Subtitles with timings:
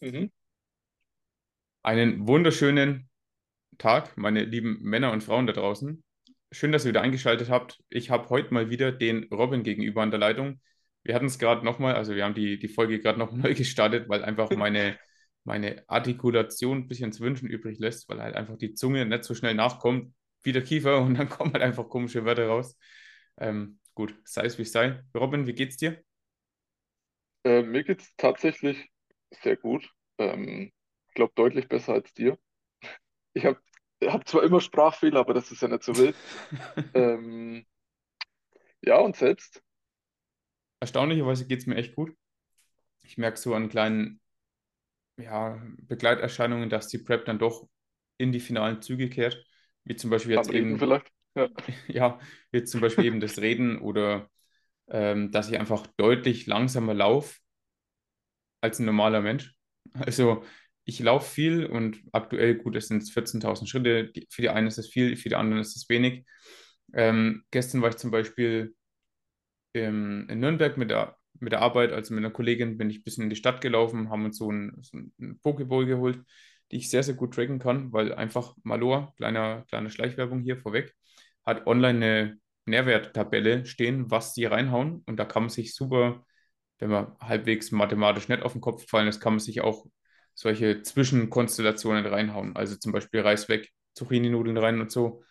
[0.00, 0.30] Mhm.
[1.82, 3.08] Einen wunderschönen
[3.78, 6.02] Tag, meine lieben Männer und Frauen da draußen.
[6.52, 7.80] Schön, dass ihr wieder eingeschaltet habt.
[7.88, 10.60] Ich habe heute mal wieder den Robin gegenüber an der Leitung.
[11.02, 14.08] Wir hatten es gerade nochmal, also wir haben die, die Folge gerade noch neu gestartet,
[14.08, 14.98] weil einfach meine,
[15.44, 19.34] meine Artikulation ein bisschen zu wünschen übrig lässt, weil halt einfach die Zunge nicht so
[19.34, 22.76] schnell nachkommt wie der Kiefer und dann kommen halt einfach komische Wörter raus.
[23.38, 25.02] Ähm, gut, sei es wie es sei.
[25.14, 26.02] Robin, wie geht's dir?
[27.44, 28.90] Äh, mir geht's tatsächlich
[29.42, 29.90] sehr gut.
[30.18, 30.72] Ähm,
[31.08, 32.38] ich glaube deutlich besser als dir.
[33.34, 33.60] Ich habe
[34.04, 36.16] hab zwar immer Sprachfehler, aber das ist ja nicht so wild.
[36.94, 37.66] Ähm,
[38.80, 39.62] ja, und selbst?
[40.80, 42.14] Erstaunlicherweise geht es mir echt gut.
[43.02, 44.20] Ich merke so an kleinen
[45.18, 47.68] ja, Begleiterscheinungen, dass die Prep dann doch
[48.16, 49.44] in die finalen Züge kehrt.
[49.84, 51.12] Wie zum Beispiel Am jetzt Reden eben, vielleicht?
[51.34, 51.48] Ja.
[51.88, 52.20] ja,
[52.52, 54.30] wie zum Beispiel eben das Reden oder
[54.88, 57.38] ähm, dass ich einfach deutlich langsamer laufe
[58.60, 59.54] als ein normaler Mensch.
[59.94, 60.44] Also
[60.84, 64.10] ich laufe viel und aktuell, gut, es sind 14.000 Schritte.
[64.30, 66.24] Für die einen ist es viel, für die anderen ist es wenig.
[66.94, 68.74] Ähm, gestern war ich zum Beispiel
[69.72, 73.02] im, in Nürnberg mit der, mit der Arbeit, also mit einer Kollegin, bin ich ein
[73.04, 76.20] bisschen in die Stadt gelaufen, haben uns so ein, so ein Pokéball geholt,
[76.70, 80.94] die ich sehr, sehr gut tracken kann, weil einfach Malor, kleiner, kleine Schleichwerbung hier vorweg,
[81.44, 86.24] hat online eine Nährwerttabelle stehen, was die reinhauen und da kann man sich super,
[86.78, 89.86] wenn man halbwegs mathematisch nicht auf den Kopf fallen ist, kann man sich auch
[90.34, 92.54] solche Zwischenkonstellationen reinhauen.
[92.56, 95.22] Also zum Beispiel Reis weg, Zucchini-Nudeln rein und so.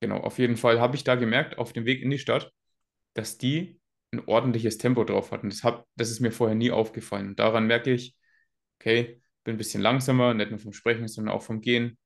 [0.00, 2.52] Genau, auf jeden Fall habe ich da gemerkt, auf dem Weg in die Stadt,
[3.14, 3.80] dass die
[4.12, 5.50] ein ordentliches Tempo drauf hatten.
[5.50, 7.28] Das, hab, das ist mir vorher nie aufgefallen.
[7.28, 8.16] Und daran merke ich,
[8.80, 11.96] okay, bin ein bisschen langsamer, nicht nur vom Sprechen, sondern auch vom Gehen.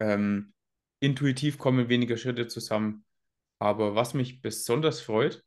[0.00, 0.52] Ähm,
[1.00, 3.04] intuitiv kommen weniger Schritte zusammen.
[3.58, 5.44] Aber was mich besonders freut,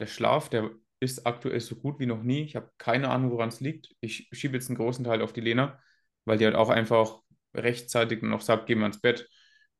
[0.00, 0.70] der Schlaf, der
[1.04, 2.42] ist aktuell so gut wie noch nie.
[2.44, 3.94] Ich habe keine Ahnung, woran es liegt.
[4.00, 5.78] Ich schiebe jetzt einen großen Teil auf die Lena,
[6.24, 7.20] weil die halt auch einfach
[7.54, 9.28] rechtzeitig noch sagt, gehen wir ins Bett.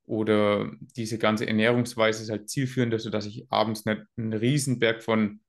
[0.06, 5.40] Oder diese ganze Ernährungsweise ist halt zielführender, sodass ich abends nicht einen Riesenberg von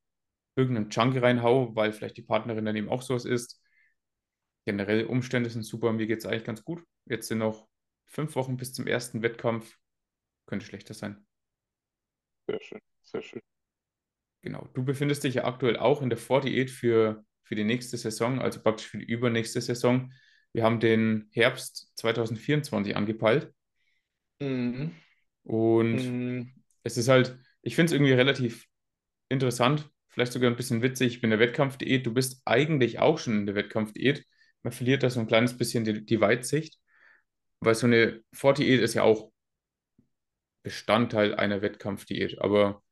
[0.56, 3.62] irgendeinem Junk reinhau, weil vielleicht die Partnerin daneben auch sowas ist.
[4.66, 6.84] Generell Umstände sind super, mir geht es eigentlich ganz gut.
[7.06, 7.68] Jetzt sind noch
[8.06, 9.78] fünf Wochen bis zum ersten Wettkampf.
[10.48, 11.26] Könnte schlechter sein.
[12.48, 13.55] Sehr schön, sehr schön.
[14.46, 14.70] Genau.
[14.76, 18.62] Du befindest dich ja aktuell auch in der Vordiät für, für die nächste Saison, also
[18.62, 20.14] praktisch für die übernächste Saison.
[20.54, 23.52] Wir haben den Herbst 2024 angepeilt.
[24.40, 24.92] Mhm.
[25.44, 26.54] Und Mhm.
[26.84, 28.68] es ist halt, ich finde es irgendwie relativ
[29.30, 31.16] interessant, vielleicht sogar ein bisschen witzig.
[31.16, 34.26] Ich bin in der Wettkampfdiät, du bist eigentlich auch schon in der Wettkampfdiät.
[34.64, 36.80] Man verliert da so ein kleines bisschen die, die Weitsicht,
[37.62, 39.32] weil so eine Vordiät ist ja auch
[40.64, 42.42] Bestandteil einer Wettkampfdiät.
[42.42, 42.84] Aber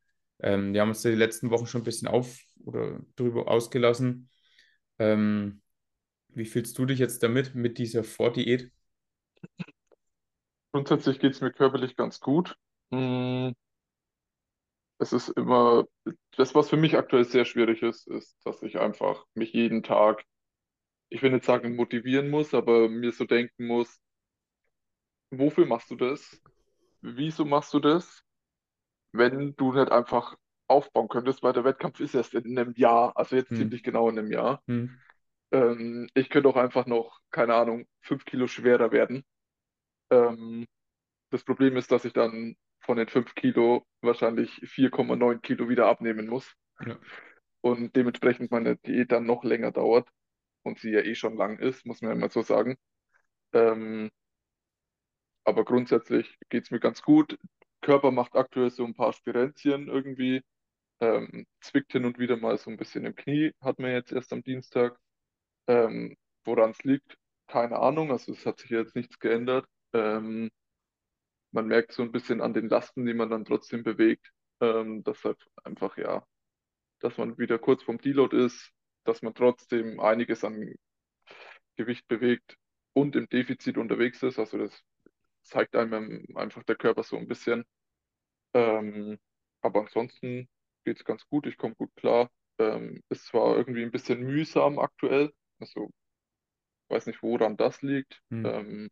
[0.44, 4.28] ähm, wir haben uns die letzten Wochen schon ein bisschen auf oder drüber ausgelassen.
[4.98, 5.62] Ähm,
[6.28, 8.70] wie fühlst du dich jetzt damit, mit dieser Vordiät?
[10.70, 12.56] Grundsätzlich geht es mir körperlich ganz gut.
[12.90, 13.54] Mhm.
[14.98, 15.86] Es ist immer,
[16.36, 20.24] das, was für mich aktuell sehr schwierig ist, ist, dass ich einfach mich jeden Tag,
[21.08, 23.98] ich will nicht sagen motivieren muss, aber mir so denken muss,
[25.30, 26.40] wofür machst du das?
[27.00, 28.24] Wieso machst du das?
[29.14, 30.36] Wenn du nicht einfach
[30.68, 34.10] aufbauen könntest, weil der Wettkampf ist erst in einem Jahr, also jetzt Hm, ziemlich genau
[34.10, 34.62] in einem Jahr.
[34.68, 34.86] hm,
[35.52, 39.24] Ähm, ich könnte auch einfach noch, keine Ahnung, fünf Kilo schwerer werden.
[40.10, 40.66] Ähm,
[41.30, 46.28] das Problem ist, dass ich dann von den fünf Kilo wahrscheinlich 4,9 Kilo wieder abnehmen
[46.28, 46.54] muss
[46.86, 46.98] ja,
[47.62, 50.08] und dementsprechend meine Diät dann noch länger dauert
[50.64, 52.76] und sie ja eh schon lang ist, muss man ja mal so sagen.
[53.52, 54.10] Ähm,
[55.44, 57.38] aber grundsätzlich geht es mir ganz gut.
[57.84, 60.42] Körper macht aktuell so ein paar Spirenzchen irgendwie.
[61.00, 64.32] Ähm, zwickt hin und wieder mal so ein bisschen im Knie, hat man jetzt erst
[64.32, 64.98] am Dienstag.
[65.68, 68.10] Ähm, woran es liegt, keine Ahnung.
[68.10, 69.66] Also es hat sich jetzt nichts geändert.
[69.92, 70.50] Ähm,
[71.52, 75.22] man merkt so ein bisschen an den Lasten, die man dann trotzdem bewegt, ähm, dass
[75.24, 76.26] halt einfach, ja,
[77.00, 78.72] dass man wieder kurz vorm Deload ist,
[79.04, 80.74] dass man trotzdem einiges an
[81.76, 82.56] Gewicht bewegt
[82.94, 84.38] und im Defizit unterwegs ist.
[84.38, 84.82] Also das
[85.42, 87.64] zeigt einem einfach der Körper so ein bisschen.
[88.54, 89.18] Ähm,
[89.62, 90.48] aber ansonsten
[90.84, 92.30] geht es ganz gut, ich komme gut klar.
[92.58, 95.90] Ähm, ist zwar irgendwie ein bisschen mühsam aktuell, also
[96.88, 98.46] weiß nicht, woran das liegt, hm.
[98.46, 98.90] ähm,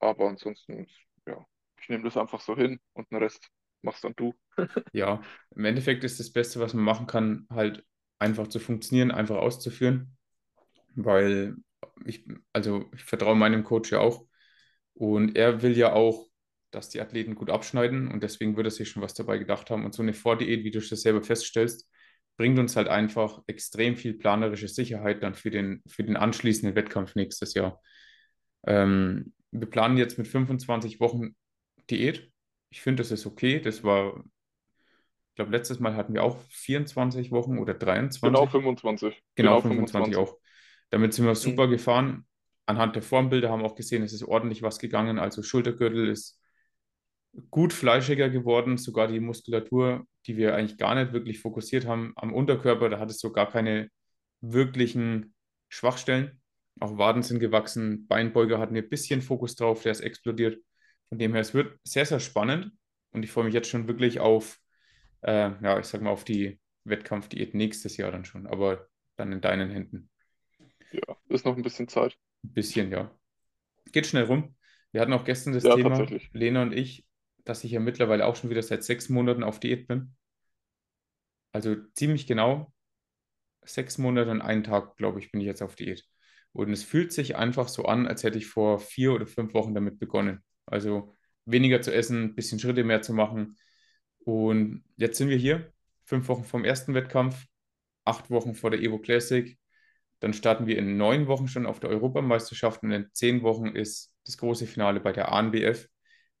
[0.00, 0.86] aber ansonsten,
[1.26, 1.46] ja,
[1.80, 3.48] ich nehme das einfach so hin und den Rest
[3.82, 4.34] machst dann du.
[4.92, 5.22] Ja,
[5.54, 7.84] im Endeffekt ist das Beste, was man machen kann, halt
[8.18, 10.16] einfach zu funktionieren, einfach auszuführen,
[10.94, 11.56] weil
[12.04, 14.26] ich, also ich vertraue meinem Coach ja auch
[14.94, 16.27] und er will ja auch,
[16.70, 19.84] dass die Athleten gut abschneiden und deswegen wird er sich schon was dabei gedacht haben
[19.84, 21.88] und so eine Vordiät, wie du das selber feststellst,
[22.36, 27.14] bringt uns halt einfach extrem viel planerische Sicherheit dann für den, für den anschließenden Wettkampf
[27.14, 27.80] nächstes Jahr.
[28.66, 31.34] Ähm, wir planen jetzt mit 25 Wochen
[31.90, 32.30] Diät.
[32.70, 33.60] Ich finde, das ist okay.
[33.60, 34.22] Das war,
[35.30, 38.20] ich glaube, letztes Mal hatten wir auch 24 Wochen oder 23.
[38.34, 39.22] Genau 25.
[39.34, 40.16] Genau, Genau 25 25.
[40.16, 40.38] auch.
[40.90, 41.70] Damit sind wir super Mhm.
[41.70, 42.26] gefahren.
[42.66, 45.18] Anhand der Formbilder haben wir auch gesehen, es ist ordentlich was gegangen.
[45.18, 46.37] Also Schultergürtel ist
[47.50, 52.32] gut fleischiger geworden, sogar die Muskulatur, die wir eigentlich gar nicht wirklich fokussiert haben am
[52.34, 53.90] Unterkörper, da hat es so gar keine
[54.40, 55.34] wirklichen
[55.68, 56.40] Schwachstellen.
[56.80, 60.62] Auch Waden sind gewachsen, Beinbeuger hatten wir ein bisschen Fokus drauf, der ist explodiert.
[61.08, 62.72] Von dem her, es wird sehr, sehr spannend
[63.12, 64.58] und ich freue mich jetzt schon wirklich auf,
[65.22, 69.40] äh, ja, ich sag mal, auf die Wettkampfdiät nächstes Jahr dann schon, aber dann in
[69.40, 70.10] deinen Händen.
[70.90, 72.18] Ja, ist noch ein bisschen Zeit.
[72.44, 73.10] Ein bisschen, ja.
[73.92, 74.56] Geht schnell rum.
[74.92, 76.06] Wir hatten auch gestern das Ja, Thema.
[76.32, 77.06] Lena und ich,
[77.48, 80.14] dass ich ja mittlerweile auch schon wieder seit sechs Monaten auf Diät bin.
[81.52, 82.72] Also ziemlich genau
[83.64, 86.04] sechs Monate und einen Tag, glaube ich, bin ich jetzt auf Diät.
[86.52, 89.74] Und es fühlt sich einfach so an, als hätte ich vor vier oder fünf Wochen
[89.74, 90.42] damit begonnen.
[90.66, 91.14] Also
[91.44, 93.56] weniger zu essen, ein bisschen Schritte mehr zu machen.
[94.20, 95.72] Und jetzt sind wir hier,
[96.04, 97.46] fünf Wochen vom ersten Wettkampf,
[98.04, 99.58] acht Wochen vor der Evo Classic.
[100.20, 104.14] Dann starten wir in neun Wochen schon auf der Europameisterschaft und in zehn Wochen ist
[104.26, 105.88] das große Finale bei der ANBF.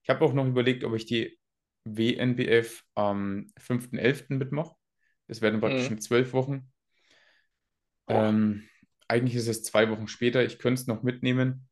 [0.02, 1.38] Ich habe auch noch überlegt, ob ich die
[1.84, 4.38] WNBF am 5.11.
[4.38, 4.74] mitmache.
[5.28, 5.90] Das werden praktisch Mhm.
[5.90, 6.70] in zwölf Wochen.
[8.06, 8.28] Boah.
[8.28, 8.68] Ähm,
[9.08, 10.44] eigentlich ist es zwei Wochen später.
[10.44, 11.68] Ich könnte es noch mitnehmen.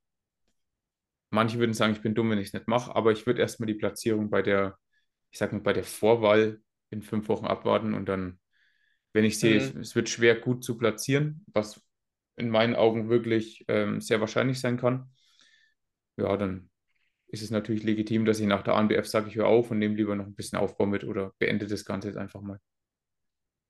[1.31, 3.67] Manche würden sagen, ich bin dumm, wenn ich es nicht mache, aber ich würde erstmal
[3.67, 4.79] die Platzierung bei der,
[5.31, 8.39] ich sag mal, bei der Vorwahl in fünf Wochen abwarten und dann,
[9.13, 9.77] wenn ich sehe, es, Mhm.
[9.77, 11.83] es wird schwer gut zu platzieren, was
[12.37, 15.11] in meinen Augen wirklich ähm, sehr wahrscheinlich sein kann,
[16.17, 16.71] ja, dann
[17.29, 19.95] ist es natürlich legitim, dass ich nach der ANBF sage, ich höre auf und nehme
[19.97, 22.61] lieber noch ein bisschen Aufbau mit oder beende das Ganze jetzt einfach mal.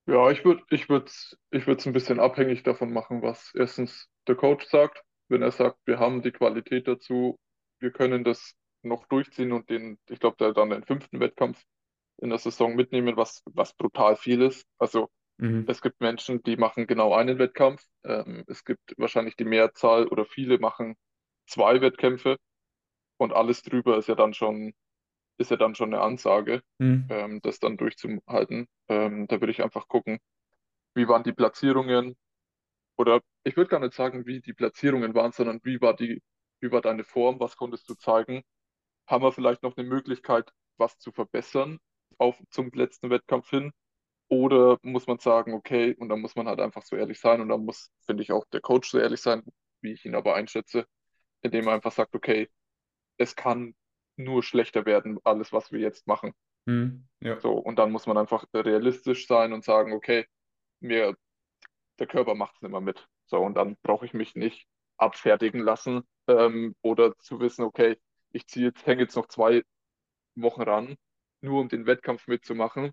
[0.05, 4.35] Ja, ich würde ich würd's, ich würd's ein bisschen abhängig davon machen, was erstens der
[4.35, 5.03] Coach sagt.
[5.27, 7.37] Wenn er sagt, wir haben die Qualität dazu,
[7.79, 11.61] wir können das noch durchziehen und den, ich glaube, der dann den fünften Wettkampf
[12.17, 14.65] in der Saison mitnehmen, was, was brutal viel ist.
[14.77, 15.67] Also Mhm.
[15.67, 17.83] es gibt Menschen, die machen genau einen Wettkampf.
[18.05, 20.95] Ähm, es gibt wahrscheinlich die Mehrzahl oder viele machen
[21.47, 22.37] zwei Wettkämpfe
[23.17, 24.73] und alles drüber ist ja dann schon,
[25.37, 27.05] ist ja dann schon eine Ansage Mhm.
[27.09, 28.67] ähm, das dann durchzuhalten.
[28.89, 30.19] Ähm, da würde ich einfach gucken,
[30.95, 32.17] wie waren die Platzierungen
[32.97, 36.21] oder ich würde gar nicht sagen, wie die Platzierungen waren, sondern wie war die,
[36.61, 38.43] wie war deine Form, was konntest du zeigen?
[39.07, 41.79] Haben wir vielleicht noch eine Möglichkeit, was zu verbessern
[42.17, 43.71] auf zum letzten Wettkampf hin?
[44.29, 47.49] Oder muss man sagen, okay, und dann muss man halt einfach so ehrlich sein und
[47.49, 49.43] dann muss, finde ich, auch der Coach so ehrlich sein,
[49.81, 50.87] wie ich ihn aber einschätze,
[51.41, 52.49] indem er einfach sagt, okay,
[53.17, 53.75] es kann
[54.15, 56.33] nur schlechter werden, alles, was wir jetzt machen.
[56.65, 57.07] Mhm.
[57.19, 57.39] Ja.
[57.39, 60.25] So, und dann muss man einfach realistisch sein und sagen, okay,
[60.79, 61.15] mir,
[61.99, 63.07] der Körper macht es nicht mehr mit.
[63.25, 64.67] So, und dann brauche ich mich nicht
[64.97, 67.99] abfertigen lassen ähm, oder zu wissen, okay,
[68.31, 69.63] ich ziehe jetzt, hänge jetzt noch zwei
[70.35, 70.95] Wochen ran,
[71.41, 72.91] nur um den Wettkampf mitzumachen,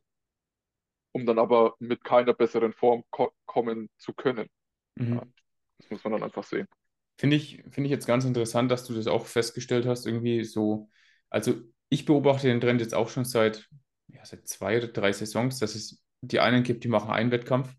[1.12, 4.48] um dann aber mit keiner besseren Form ko kommen zu können.
[4.96, 5.34] Ja, Mhm.
[5.78, 6.68] das muss man dann einfach sehen.
[7.16, 10.88] Finde ich, finde ich jetzt ganz interessant, dass du das auch festgestellt hast, irgendwie so.
[11.30, 11.54] Also
[11.88, 13.68] ich beobachte den Trend jetzt auch schon seit,
[14.08, 17.72] ja, seit zwei oder drei Saisons, dass es die einen gibt, die machen einen Wettkampf,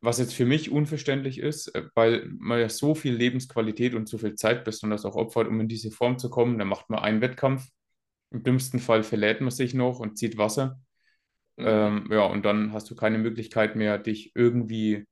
[0.00, 4.18] was jetzt für mich unverständlich ist, äh, weil man ja so viel Lebensqualität und so
[4.18, 6.58] viel Zeit besonders auch opfert, um in diese Form zu kommen.
[6.58, 7.66] Dann macht man einen Wettkampf.
[8.30, 10.80] Im dümmsten Fall verlädt man sich noch und zieht Wasser.
[11.56, 11.64] Mhm.
[11.66, 15.06] Ähm, ja, und dann hast du keine Möglichkeit mehr, dich irgendwie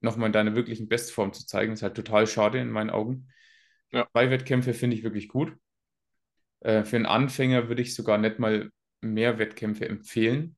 [0.00, 1.72] nochmal in deiner wirklichen Bestform zu zeigen.
[1.72, 3.28] ist halt total schade in meinen Augen.
[3.90, 4.06] Ja.
[4.12, 5.54] Zwei Wettkämpfe finde ich wirklich gut.
[6.60, 10.56] Äh, für einen Anfänger würde ich sogar nicht mal mehr Wettkämpfe empfehlen.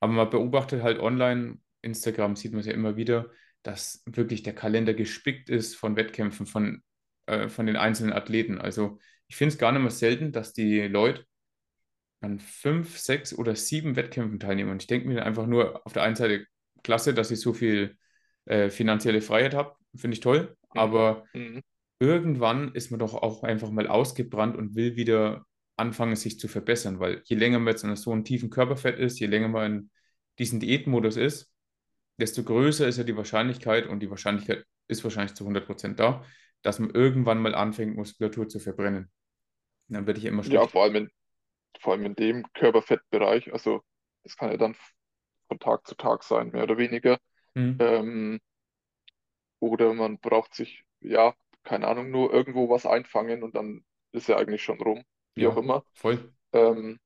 [0.00, 3.30] Aber man beobachtet halt online, Instagram sieht man es ja immer wieder,
[3.62, 6.82] dass wirklich der Kalender gespickt ist von Wettkämpfen von,
[7.26, 8.58] äh, von den einzelnen Athleten.
[8.60, 11.24] Also ich finde es gar nicht mehr selten, dass die Leute
[12.20, 14.70] an fünf, sechs oder sieben Wettkämpfen teilnehmen.
[14.70, 16.46] Und ich denke mir einfach nur auf der einen Seite
[16.82, 17.96] klasse, dass ich so viel
[18.46, 20.56] äh, finanzielle Freiheit habe, finde ich toll.
[20.74, 20.92] Mhm.
[20.92, 21.62] Aber Mhm.
[22.00, 25.46] irgendwann ist man doch auch einfach mal ausgebrannt und will wieder
[25.76, 29.18] anfangen, sich zu verbessern, weil je länger man jetzt in so einem tiefen Körperfett ist,
[29.20, 29.90] je länger man in
[30.38, 31.52] diesem Diätmodus ist,
[32.18, 36.24] desto größer ist ja die Wahrscheinlichkeit und die Wahrscheinlichkeit ist wahrscheinlich zu 100% da,
[36.62, 39.10] dass man irgendwann mal anfängt, Muskulatur zu verbrennen.
[39.88, 40.68] Und dann werde ich immer Ja, schlecht.
[40.68, 41.10] vor allem in,
[41.80, 43.52] vor allem in dem Körperfettbereich.
[43.52, 43.82] Also
[44.24, 44.76] das kann ja dann
[45.48, 47.18] von Tag zu Tag sein, mehr oder weniger.
[47.56, 47.80] Hm.
[47.80, 48.40] Ähm,
[49.60, 54.36] oder man braucht sich, ja, keine Ahnung, nur irgendwo was einfangen und dann ist ja
[54.36, 55.04] eigentlich schon rum,
[55.34, 55.84] wie auch Ja, immer.
[55.94, 56.32] voll.
[56.52, 57.00] Ähm,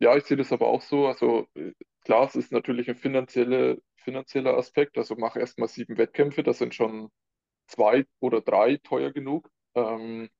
[0.00, 1.06] ja, ich sehe das aber auch so.
[1.08, 1.72] Also äh,
[2.04, 4.98] klar, es ist natürlich ein finanzielle, finanzieller Aspekt.
[4.98, 7.10] Also mach erstmal sieben Wettkämpfe, das sind schon
[7.68, 9.50] zwei oder drei teuer genug.
[9.74, 10.30] Ähm,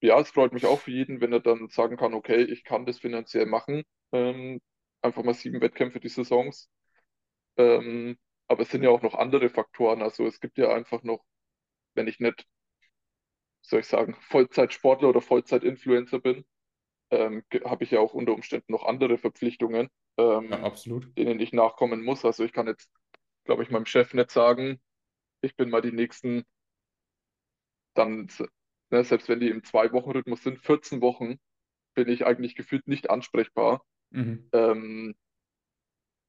[0.00, 2.86] ja, es freut mich auch für jeden, wenn er dann sagen kann, okay, ich kann
[2.86, 3.84] das finanziell machen.
[4.12, 4.60] Ähm,
[5.02, 6.68] einfach mal sieben Wettkämpfe die Saisons.
[7.58, 8.18] Ähm,
[8.50, 10.02] aber es sind ja auch noch andere Faktoren.
[10.02, 11.24] Also es gibt ja einfach noch,
[11.94, 12.48] wenn ich nicht,
[13.62, 16.44] soll ich sagen, Vollzeitsportler oder Vollzeit-Influencer bin,
[17.12, 19.88] ähm, habe ich ja auch unter Umständen noch andere Verpflichtungen,
[20.18, 21.16] Ja, ähm, absolut.
[21.16, 22.24] denen ich nachkommen muss.
[22.24, 22.90] Also ich kann jetzt,
[23.44, 24.80] glaube ich, meinem Chef nicht sagen,
[25.42, 26.44] ich bin mal die nächsten,
[27.94, 28.28] dann,
[28.90, 31.38] ne, selbst wenn die im Zwei-Wochen-Rhythmus sind, 14 Wochen,
[31.94, 33.84] bin ich eigentlich gefühlt nicht ansprechbar.
[34.10, 34.48] Mhm.
[34.52, 35.14] Ähm,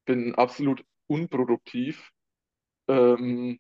[0.06, 2.12] bin absolut unproduktiv.
[2.90, 3.60] Ähm,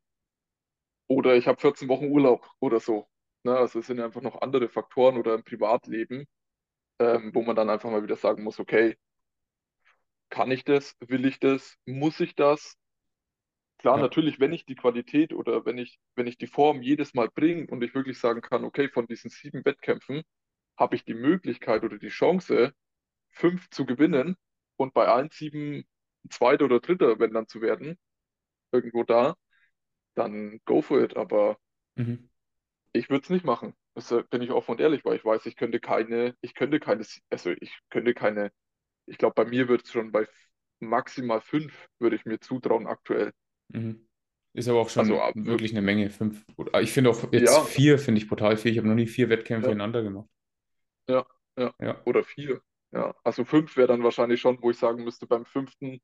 [1.07, 3.07] oder ich habe 14 Wochen Urlaub oder so.
[3.43, 3.55] Ne?
[3.57, 6.25] Also es sind einfach noch andere Faktoren oder im Privatleben,
[6.99, 8.97] ähm, wo man dann einfach mal wieder sagen muss, okay,
[10.29, 10.95] kann ich das?
[10.99, 11.77] Will ich das?
[11.85, 12.75] Muss ich das?
[13.79, 14.01] Klar, Ja.
[14.03, 17.67] natürlich, wenn ich die Qualität oder wenn ich, wenn ich die Form jedes Mal bringe
[17.67, 20.21] und ich wirklich sagen kann, okay, von diesen sieben Wettkämpfen
[20.77, 22.73] habe ich die Möglichkeit oder die Chance,
[23.31, 24.37] fünf zu gewinnen
[24.77, 25.85] und bei allen sieben
[26.29, 27.97] Zweiter oder Dritter, wenn dann zu werden,
[28.71, 29.35] irgendwo da,
[30.15, 31.17] dann go for it.
[31.17, 31.57] Aber
[31.95, 32.29] Mhm.
[32.93, 33.73] ich würde es nicht machen.
[33.95, 36.79] Das äh, bin ich offen und ehrlich, weil ich weiß, ich könnte keine, ich könnte
[36.79, 38.51] keine, also ich könnte keine,
[39.07, 40.27] ich glaube, bei mir wird es schon bei
[40.79, 43.31] maximal fünf, würde ich mir zutrauen aktuell.
[43.69, 44.07] Mhm.
[44.53, 46.09] Ist aber auch Also schon wir- wirklich eine Menge.
[46.09, 46.45] Fünf.
[46.57, 48.71] Oder ich finde auch jetzt ja, vier, finde ich brutal viel.
[48.71, 50.27] Ich habe noch nie vier Wettkämpfe ja, hintereinander gemacht.
[51.07, 51.25] ja,
[51.57, 51.71] ja.
[51.79, 52.01] Ja.
[52.05, 52.61] Oder vier.
[52.91, 56.01] Ja, also fünf wäre dann wahrscheinlich schon, wo ich sagen müsste, beim fünften,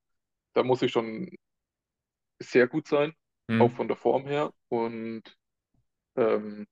[0.53, 1.29] da muss ich schon
[2.39, 3.13] sehr gut sein,
[3.57, 3.75] auch Mhm.
[3.75, 4.53] von der Form her.
[4.69, 5.23] Und
[6.17, 6.67] ähm,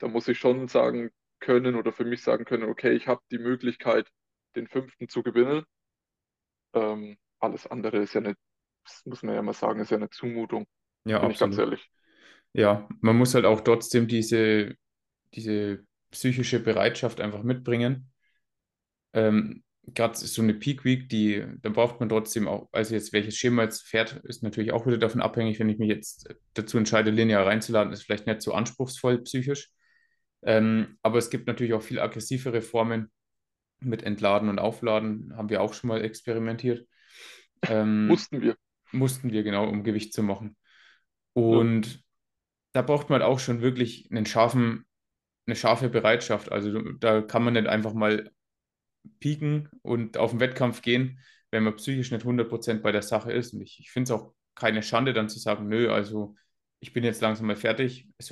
[0.00, 1.10] da muss ich schon sagen
[1.40, 4.10] können oder für mich sagen können, okay, ich habe die Möglichkeit,
[4.56, 5.64] den fünften zu gewinnen.
[6.74, 8.34] Ähm, alles andere ist ja eine,
[9.04, 10.66] muss man ja mal sagen, ist ja eine Zumutung,
[11.04, 11.58] Ja, bin ich ganz absolut.
[11.58, 11.90] ehrlich.
[12.54, 14.74] Ja, man muss halt auch trotzdem diese,
[15.34, 18.12] diese psychische Bereitschaft einfach mitbringen.
[19.12, 19.62] Ähm,
[19.94, 23.62] gerade so eine Peak Week, die, da braucht man trotzdem auch, also jetzt welches Schema
[23.62, 27.46] jetzt fährt, ist natürlich auch wieder davon abhängig, wenn ich mich jetzt dazu entscheide, linear
[27.46, 29.70] reinzuladen, ist vielleicht nicht so anspruchsvoll psychisch.
[30.42, 33.10] Ähm, aber es gibt natürlich auch viel aggressivere Formen
[33.80, 36.86] mit Entladen und Aufladen, haben wir auch schon mal experimentiert.
[37.62, 38.56] Ähm, Mussten wir.
[38.92, 40.56] mussten wir genau, um Gewicht zu machen.
[41.34, 42.02] Ja, Und
[42.72, 44.86] da braucht man auch schon wirklich einen scharfen,
[45.46, 46.52] eine scharfe Bereitschaft.
[46.52, 48.30] Also da kann man nicht einfach mal
[49.20, 53.54] pieken und auf den Wettkampf gehen, wenn man psychisch nicht 100% bei der Sache ist.
[53.54, 56.34] Und ich, ich finde es auch keine Schande, dann zu sagen, nö, also
[56.80, 58.08] ich bin jetzt langsam mal fertig.
[58.18, 58.30] Es,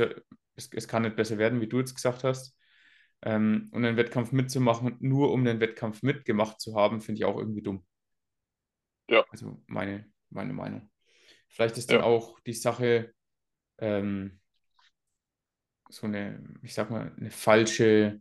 [0.57, 2.57] es, es kann nicht besser werden, wie du jetzt gesagt hast.
[3.23, 7.37] Ähm, und einen Wettkampf mitzumachen, nur um den Wettkampf mitgemacht zu haben, finde ich auch
[7.37, 7.85] irgendwie dumm.
[9.09, 10.91] ja, Also meine, meine Meinung.
[11.49, 12.05] Vielleicht ist dann ja.
[12.05, 13.13] auch die Sache
[13.79, 14.41] ähm,
[15.89, 18.21] so eine, ich sag mal, eine falsche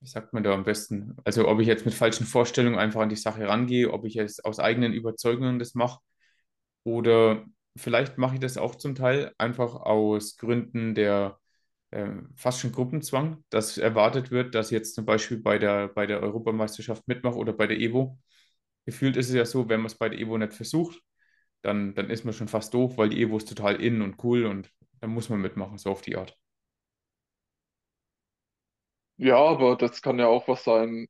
[0.00, 1.16] wie sagt man da am besten?
[1.24, 4.44] Also ob ich jetzt mit falschen Vorstellungen einfach an die Sache rangehe, ob ich jetzt
[4.44, 6.00] aus eigenen Überzeugungen das mache
[6.84, 7.44] oder
[7.76, 11.38] vielleicht mache ich das auch zum Teil einfach aus Gründen der
[11.90, 16.06] äh, fast schon Gruppenzwang, dass erwartet wird, dass ich jetzt zum Beispiel bei der, bei
[16.06, 18.18] der Europameisterschaft mitmache oder bei der Evo.
[18.86, 21.00] Gefühlt ist es ja so, wenn man es bei der Evo nicht versucht,
[21.62, 24.46] dann, dann ist man schon fast doof, weil die Evo ist total in und cool
[24.46, 26.36] und dann muss man mitmachen, so auf die Art.
[29.18, 31.08] Ja, aber das kann ja auch was sein.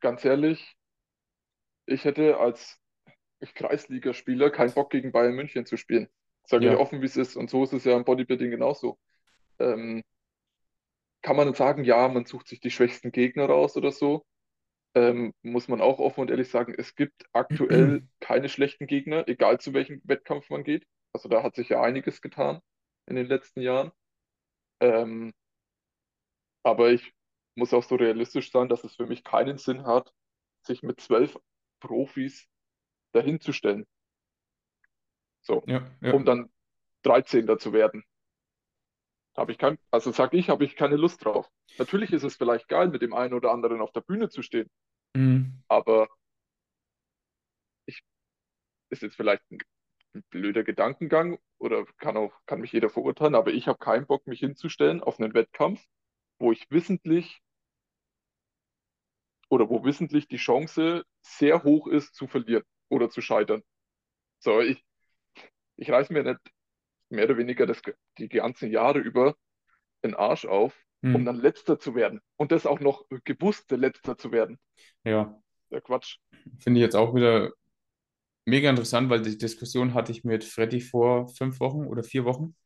[0.00, 0.76] Ganz ehrlich,
[1.86, 2.78] ich hätte als
[3.54, 6.08] Kreisligaspieler keinen Bock gegen Bayern München zu spielen.
[6.46, 7.36] Sage ich Ja, offen, wie es ist.
[7.36, 8.98] Und so ist es ja im Bodybuilding genauso.
[9.60, 10.02] Ähm,
[11.22, 14.24] kann man sagen, ja, man sucht sich die schwächsten Gegner raus oder so.
[14.94, 19.60] Ähm, muss man auch offen und ehrlich sagen, es gibt aktuell keine schlechten Gegner, egal
[19.60, 20.86] zu welchem Wettkampf man geht.
[21.12, 22.60] Also da hat sich ja einiges getan
[23.06, 23.92] in den letzten Jahren.
[24.80, 25.32] Ähm,
[26.62, 27.12] aber ich
[27.54, 30.12] muss auch so realistisch sein, dass es für mich keinen Sinn hat,
[30.62, 31.38] sich mit zwölf
[31.80, 32.48] Profis
[33.12, 33.86] dahinzustellen.
[35.42, 36.12] So, ja, ja.
[36.12, 36.50] um dann
[37.02, 37.58] 13.
[37.58, 38.04] zu werden.
[39.36, 41.48] Habe ich kein, also sag ich, habe ich keine Lust drauf.
[41.78, 44.70] Natürlich ist es vielleicht geil, mit dem einen oder anderen auf der Bühne zu stehen,
[45.14, 45.62] Mhm.
[45.68, 46.08] aber
[47.86, 48.02] ich
[48.90, 49.58] ist jetzt vielleicht ein,
[50.14, 54.26] ein blöder Gedankengang oder kann auch, kann mich jeder verurteilen, aber ich habe keinen Bock,
[54.26, 55.84] mich hinzustellen auf einen Wettkampf,
[56.42, 57.42] wo ich wissentlich
[59.48, 63.62] oder wo wissentlich die Chance sehr hoch ist zu verlieren oder zu scheitern.
[64.40, 64.84] So, ich,
[65.76, 66.40] ich reiß mir nicht
[67.10, 67.82] mehr oder weniger das,
[68.18, 69.36] die ganzen Jahre über
[70.04, 70.74] den Arsch auf,
[71.12, 71.26] um Mhm.
[71.26, 72.20] dann Letzter zu werden.
[72.36, 74.58] Und das auch noch gewusst, der Letzter zu werden.
[75.04, 75.40] Ja.
[75.70, 76.18] der Quatsch.
[76.58, 77.50] Finde ich jetzt auch wieder
[78.46, 82.56] mega interessant, weil die Diskussion hatte ich mit Freddy vor fünf Wochen oder vier Wochen.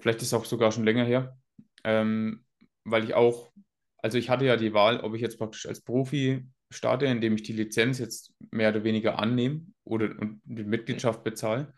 [0.00, 1.38] Vielleicht ist es auch sogar schon länger her.
[1.84, 2.43] Ähm,
[2.84, 3.52] weil ich auch,
[3.98, 7.42] also ich hatte ja die Wahl, ob ich jetzt praktisch als Profi starte, indem ich
[7.42, 11.72] die Lizenz jetzt mehr oder weniger annehme oder und die Mitgliedschaft bezahle,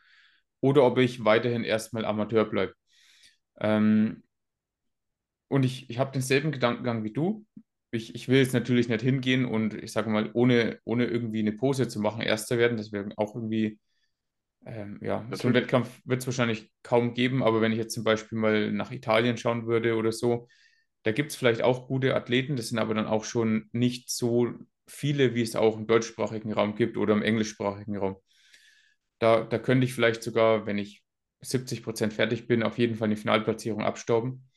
[0.60, 2.74] oder ob ich weiterhin erstmal Amateur bleibe.
[3.60, 4.22] Ähm,
[5.48, 7.46] und ich, ich habe denselben Gedankengang wie du.
[7.90, 11.52] Ich, ich will jetzt natürlich nicht hingehen und ich sage mal, ohne, ohne irgendwie eine
[11.52, 12.76] Pose zu machen, Erster werden.
[12.76, 13.78] Das wäre auch irgendwie,
[14.66, 15.40] ähm, ja, natürlich.
[15.40, 17.42] so einen Wettkampf wird es wahrscheinlich kaum geben.
[17.42, 20.48] Aber wenn ich jetzt zum Beispiel mal nach Italien schauen würde oder so,
[21.06, 22.56] da gibt es vielleicht auch gute Athleten.
[22.56, 24.52] Das sind aber dann auch schon nicht so
[24.88, 28.16] viele, wie es auch im deutschsprachigen Raum gibt oder im englischsprachigen Raum.
[29.20, 31.04] Da, da könnte ich vielleicht sogar, wenn ich
[31.42, 34.48] 70 Prozent fertig bin, auf jeden Fall eine Finalplatzierung abstauben.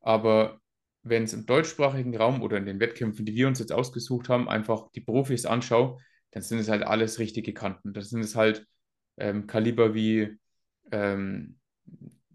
[0.00, 0.62] Aber
[1.02, 4.48] wenn es im deutschsprachigen Raum oder in den Wettkämpfen, die wir uns jetzt ausgesucht haben,
[4.48, 5.98] einfach die Profis anschaue,
[6.30, 7.92] dann sind es halt alles richtige Kanten.
[7.92, 8.66] Das sind es halt
[9.18, 10.38] ähm, Kaliber wie
[10.90, 11.58] ähm,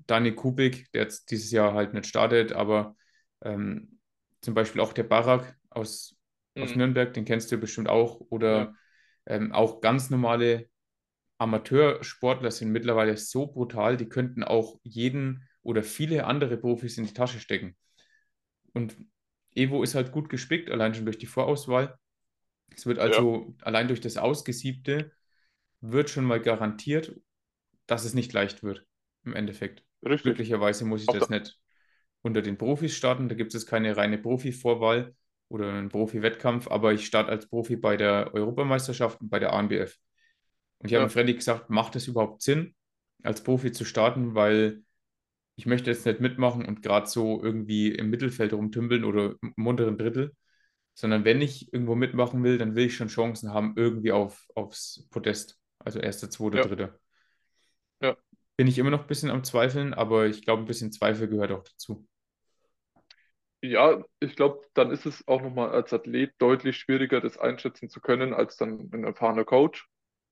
[0.05, 2.95] Dani Kubik, der jetzt dieses Jahr halt nicht startet, aber
[3.41, 3.99] ähm,
[4.41, 6.15] zum Beispiel auch der Barak aus,
[6.55, 6.63] mhm.
[6.63, 8.73] aus Nürnberg, den kennst du bestimmt auch, oder ja.
[9.29, 10.69] Ähm, auch ganz normale
[11.37, 17.13] Amateursportler sind mittlerweile so brutal, die könnten auch jeden oder viele andere Profis in die
[17.13, 17.75] Tasche stecken.
[18.73, 18.97] Und
[19.53, 21.99] Evo ist halt gut gespickt, allein schon durch die Vorauswahl.
[22.73, 23.65] Es wird also ja.
[23.65, 25.11] allein durch das Ausgesiebte
[25.81, 27.19] wird schon mal garantiert,
[27.85, 28.85] dass es nicht leicht wird
[29.25, 29.83] im Endeffekt.
[30.03, 30.23] Richtig.
[30.23, 31.59] Glücklicherweise muss ich Auch das nicht
[32.21, 33.29] unter den Profis starten.
[33.29, 35.15] Da gibt es keine reine Profi-Vorwahl
[35.49, 39.97] oder einen Profi-Wettkampf, aber ich starte als Profi bei der Europameisterschaft und bei der ANBF.
[40.79, 40.99] Und ich ja.
[40.99, 42.75] habe Freddy gesagt, macht es überhaupt Sinn,
[43.23, 44.83] als Profi zu starten, weil
[45.55, 49.97] ich möchte jetzt nicht mitmachen und gerade so irgendwie im Mittelfeld rumtümpeln oder im unteren
[49.97, 50.35] Drittel,
[50.93, 55.07] sondern wenn ich irgendwo mitmachen will, dann will ich schon Chancen haben, irgendwie auf, aufs
[55.09, 56.63] Podest, also erster, zweiter, ja.
[56.63, 56.99] dritter.
[58.57, 61.51] Bin ich immer noch ein bisschen am Zweifeln, aber ich glaube, ein bisschen Zweifel gehört
[61.51, 62.07] auch dazu.
[63.61, 67.99] Ja, ich glaube, dann ist es auch nochmal als Athlet deutlich schwieriger, das einschätzen zu
[68.01, 69.87] können, als dann ein erfahrener Coach.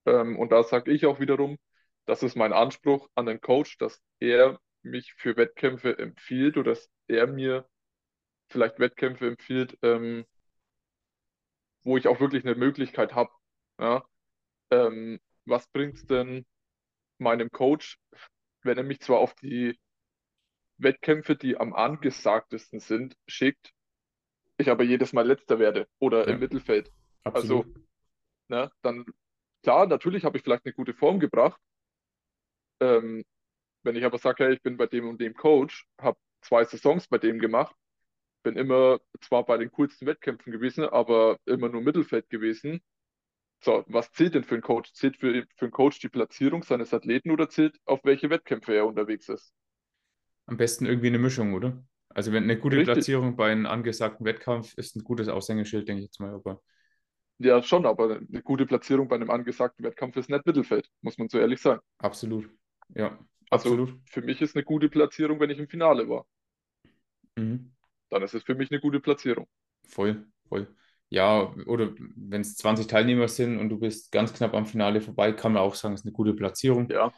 [0.05, 1.57] Ähm, und da sage ich auch wiederum,
[2.05, 6.89] das ist mein Anspruch an den Coach, dass er mich für Wettkämpfe empfiehlt oder dass
[7.07, 7.67] er mir
[8.49, 10.25] vielleicht Wettkämpfe empfiehlt, ähm,
[11.83, 13.31] wo ich auch wirklich eine Möglichkeit habe.
[13.79, 14.03] Ja?
[14.71, 16.45] Ähm, was bringt es denn
[17.17, 17.97] meinem Coach,
[18.63, 19.77] wenn er mich zwar auf die
[20.77, 23.71] Wettkämpfe, die am angesagtesten sind, schickt,
[24.57, 26.91] ich aber jedes Mal letzter werde oder ja, im Mittelfeld.
[27.23, 27.65] Absolut.
[27.65, 27.79] Also,
[28.49, 29.05] ne, dann
[29.63, 31.59] klar, natürlich habe ich vielleicht eine gute Form gebracht,
[32.79, 33.23] ähm,
[33.83, 37.07] wenn ich aber sage, hey, ich bin bei dem und dem Coach, habe zwei Saisons
[37.07, 37.75] bei dem gemacht,
[38.43, 42.81] bin immer zwar bei den coolsten Wettkämpfen gewesen, aber immer nur Mittelfeld gewesen.
[43.61, 44.93] So, was zählt denn für einen Coach?
[44.93, 48.85] Zählt für, für einen Coach die Platzierung seines Athleten oder zählt, auf welche Wettkämpfe er
[48.85, 49.53] unterwegs ist?
[50.45, 51.83] Am besten irgendwie eine Mischung, oder?
[52.09, 52.93] Also wenn eine gute Richtig.
[52.93, 56.33] Platzierung bei einem angesagten Wettkampf ist ein gutes Aushängeschild, denke ich jetzt mal.
[56.33, 56.61] Aber...
[57.39, 61.27] Ja, schon, aber eine gute Platzierung bei einem angesagten Wettkampf ist nicht Mittelfeld, muss man
[61.27, 61.81] so ehrlich sagen.
[61.97, 62.49] Absolut.
[62.89, 63.17] Ja,
[63.49, 63.99] also absolut.
[64.05, 66.25] Für mich ist eine gute Platzierung, wenn ich im Finale war.
[67.35, 67.73] Mhm.
[68.09, 69.47] Dann ist es für mich eine gute Platzierung.
[69.87, 70.73] Voll, voll.
[71.15, 75.31] Ja, oder wenn es 20 Teilnehmer sind und du bist ganz knapp am Finale vorbei,
[75.31, 76.89] kann man auch sagen, es ist eine gute Platzierung.
[76.89, 77.13] Ja.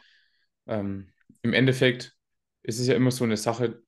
[0.68, 1.08] Ähm,
[1.42, 2.14] Im Endeffekt
[2.62, 3.82] ist es ja immer so eine Sache,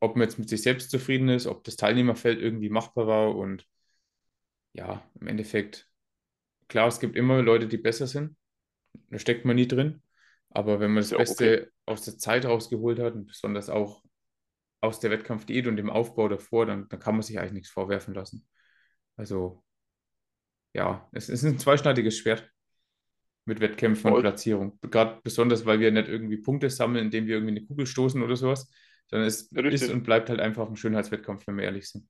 [0.00, 3.64] ob man jetzt mit sich selbst zufrieden ist, ob das Teilnehmerfeld irgendwie machbar war und
[4.72, 5.88] ja, im Endeffekt,
[6.66, 8.36] klar, es gibt immer Leute, die besser sind.
[9.08, 10.02] Da steckt man nie drin.
[10.50, 11.70] Aber wenn man das Beste okay.
[11.86, 14.02] aus der Zeit rausgeholt hat und besonders auch
[14.80, 18.14] aus der Wettkampfdiät und dem Aufbau davor, dann, dann kann man sich eigentlich nichts vorwerfen
[18.14, 18.44] lassen.
[19.18, 19.62] Also,
[20.74, 22.48] ja, es ist ein zweischneidiges Schwert
[23.44, 24.78] mit Wettkämpfen und Platzierung.
[24.80, 28.36] Gerade besonders, weil wir nicht irgendwie Punkte sammeln, indem wir irgendwie eine Kugel stoßen oder
[28.36, 28.70] sowas,
[29.08, 29.82] sondern es Richtig.
[29.82, 32.08] ist und bleibt halt einfach ein Schönheitswettkampf, wenn wir ehrlich sind.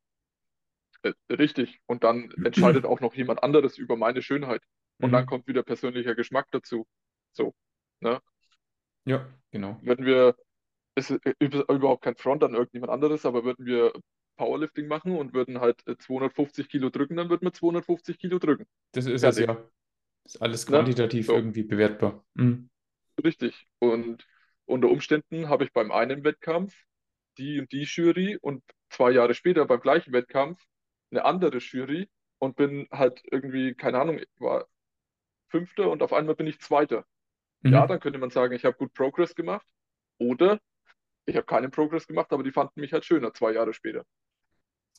[1.02, 1.80] Äh, richtig.
[1.86, 4.62] Und dann entscheidet auch noch jemand anderes über meine Schönheit.
[5.00, 5.12] Und mhm.
[5.12, 6.86] dann kommt wieder persönlicher Geschmack dazu.
[7.32, 7.54] So.
[8.00, 8.20] Ne?
[9.06, 9.78] Ja, genau.
[9.80, 10.36] Würden wir,
[10.94, 13.92] ist überhaupt kein Front an irgendjemand anderes, aber würden wir
[14.38, 18.66] Powerlifting machen und würden halt 250 äh, Kilo drücken, dann würden wir 250 Kilo drücken.
[18.92, 19.46] Das ist es ja.
[20.24, 20.77] Das ist alles ne?
[20.77, 21.27] quantitativ ne?
[21.27, 21.35] so.
[21.35, 22.24] irgendwie bewertbar.
[22.35, 22.70] Mhm.
[23.22, 23.66] Richtig.
[23.79, 24.27] Und
[24.64, 26.74] unter Umständen habe ich beim einen Wettkampf
[27.38, 30.62] die und die Jury und zwei Jahre später beim gleichen Wettkampf
[31.11, 34.66] eine andere Jury und bin halt irgendwie, keine Ahnung, war
[35.48, 37.05] Fünfter und auf einmal bin ich Zweiter.
[37.62, 37.72] Mhm.
[37.72, 39.66] Ja, dann könnte man sagen, ich habe gut Progress gemacht.
[40.18, 40.61] Oder
[41.27, 44.05] ich habe keinen Progress gemacht, aber die fanden mich halt schöner zwei Jahre später.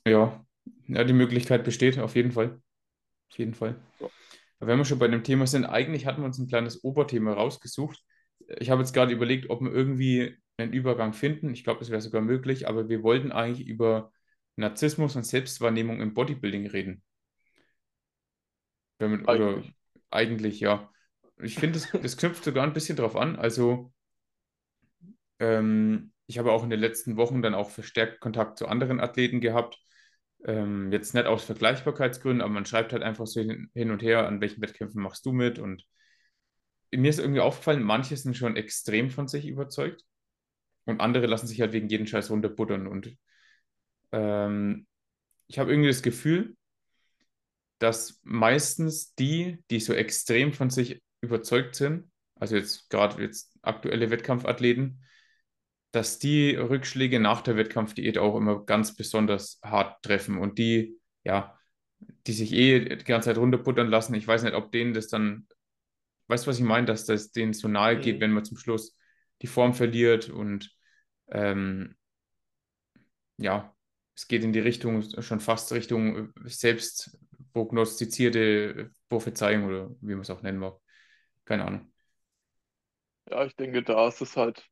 [0.05, 0.45] Ja,
[0.88, 2.62] ja, die Möglichkeit besteht auf jeden Fall.
[3.29, 3.75] auf jeden Fall.
[3.99, 4.12] So.
[4.59, 8.03] Wenn wir schon bei dem Thema sind, eigentlich hatten wir uns ein kleines Oberthema rausgesucht.
[8.59, 11.53] Ich habe jetzt gerade überlegt, ob wir irgendwie einen Übergang finden.
[11.53, 14.12] Ich glaube, es wäre sogar möglich, aber wir wollten eigentlich über
[14.57, 17.03] Narzissmus und Selbstwahrnehmung im Bodybuilding reden.
[18.97, 19.73] Wenn man, oder Eigentlich.
[20.12, 20.91] eigentlich, ja.
[21.41, 23.38] Ich finde, das, das knüpft sogar ein bisschen drauf an.
[23.38, 23.93] Also,
[25.39, 29.39] ähm, ich habe auch in den letzten Wochen dann auch verstärkt Kontakt zu anderen Athleten
[29.39, 29.79] gehabt.
[30.45, 34.41] Ähm, jetzt nicht aus Vergleichbarkeitsgründen, aber man schreibt halt einfach so hin, und her, an
[34.41, 35.60] welchen Wettkämpfen machst du mit.
[35.60, 35.86] Und
[36.91, 40.04] mir ist irgendwie aufgefallen, manche sind schon extrem von sich überzeugt
[40.86, 42.88] und andere lassen sich halt wegen jeden Scheiß runterbuttern.
[42.88, 43.15] Und
[44.12, 44.88] ähm,
[45.47, 46.56] ich habe irgendwie das Gefühl,
[47.80, 54.10] dass meistens die, die so extrem von sich überzeugt sind, also jetzt gerade jetzt aktuelle
[54.10, 55.04] Wettkampfathleten,
[55.91, 61.58] dass die Rückschläge nach der Wettkampfdiät auch immer ganz besonders hart treffen und die, ja,
[62.28, 64.15] die sich eh die ganze Zeit runterbuttern lassen.
[64.15, 65.47] Ich weiß nicht, ob denen das dann,
[66.28, 68.21] weißt du, was ich meine, dass das denen so nahe geht, Mhm.
[68.21, 68.97] wenn man zum Schluss
[69.41, 70.71] die Form verliert und
[71.32, 71.95] ähm,
[73.38, 73.75] ja,
[74.15, 77.17] es geht in die Richtung, schon fast Richtung selbst
[77.54, 80.78] prognostizierte Prophezeiung oder wie man es auch nennen mag.
[81.45, 81.91] Keine Ahnung.
[83.30, 84.69] Ja, ich denke, da ist es halt,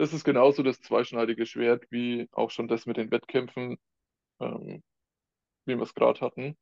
[0.00, 3.78] das ist genauso das zweischneidige Schwert wie auch schon das mit den Wettkämpfen,
[4.40, 4.82] ähm,
[5.66, 6.56] wie wir es gerade hatten.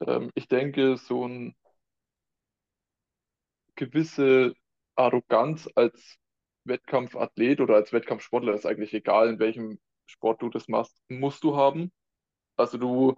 [0.00, 1.54] Ähm, ich denke, so eine
[3.76, 4.54] gewisse
[4.96, 6.18] Arroganz als
[6.64, 11.54] Wettkampfathlet oder als Wettkampfsportler ist eigentlich egal, in welchem Sport du das machst, musst du
[11.54, 11.92] haben.
[12.56, 13.16] Also du,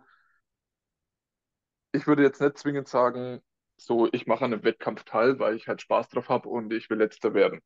[1.93, 3.41] ich würde jetzt nicht zwingend sagen,
[3.79, 6.91] so, ich mache an einem Wettkampf teil, weil ich halt Spaß drauf habe und ich
[6.91, 7.63] will Letzter werden.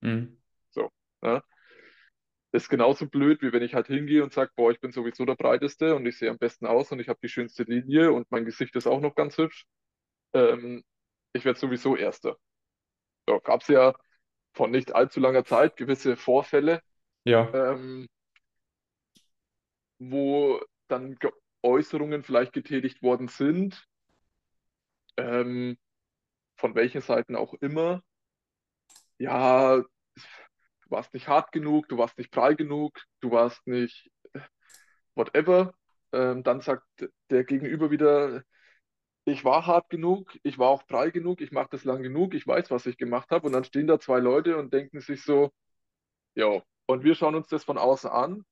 [0.00, 0.40] Mhm.
[1.22, 1.42] So, ne?
[2.52, 5.24] Das ist genauso blöd, wie wenn ich halt hingehe und sage, boah, ich bin sowieso
[5.26, 8.30] der Breiteste und ich sehe am besten aus und ich habe die schönste Linie und
[8.30, 9.66] mein Gesicht ist auch noch ganz hübsch.
[10.34, 10.84] Ähm,
[11.34, 12.36] ich werde sowieso Erster.
[13.28, 13.94] So, gab es ja
[14.54, 16.82] vor nicht allzu langer Zeit gewisse Vorfälle,
[17.24, 17.48] Ja.
[17.52, 18.08] ähm,
[19.98, 21.30] wo dann Ge
[21.62, 23.84] Äußerungen vielleicht getätigt worden sind,
[25.16, 25.76] ähm,
[26.56, 28.02] von welchen Seiten auch immer.
[29.18, 29.82] Ja,
[30.88, 34.10] du warst nicht hart genug, du warst nicht prall genug, du warst nicht
[35.14, 35.74] whatever.
[36.12, 36.86] Ähm, dann sagt
[37.30, 38.42] der Gegenüber wieder,
[39.24, 42.46] ich war hart genug, ich war auch prall genug, ich mache das lang genug, ich
[42.46, 43.46] weiß, was ich gemacht habe.
[43.46, 45.50] Und dann stehen da zwei Leute und denken sich so,
[46.34, 46.62] jo.
[46.86, 48.44] Und wir schauen uns das von außen an,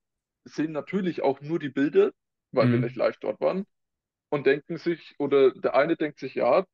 [0.45, 2.11] sehen natürlich auch nur die Bilder,
[2.51, 2.97] weil wir nicht Mhm.
[2.97, 3.65] live dort waren,
[4.29, 6.65] und denken sich, oder der eine denkt sich, ja,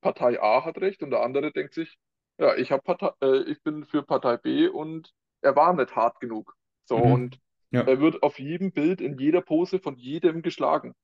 [0.00, 1.98] Partei A hat recht, und der andere denkt sich,
[2.42, 6.56] ja, ich Partei, äh, ich bin für Partei B und er war nicht hart genug.
[6.84, 7.00] So, Mhm.
[7.00, 7.86] und Ja.
[7.86, 10.94] er wird auf jedem Bild, in jeder Pose von jedem geschlagen.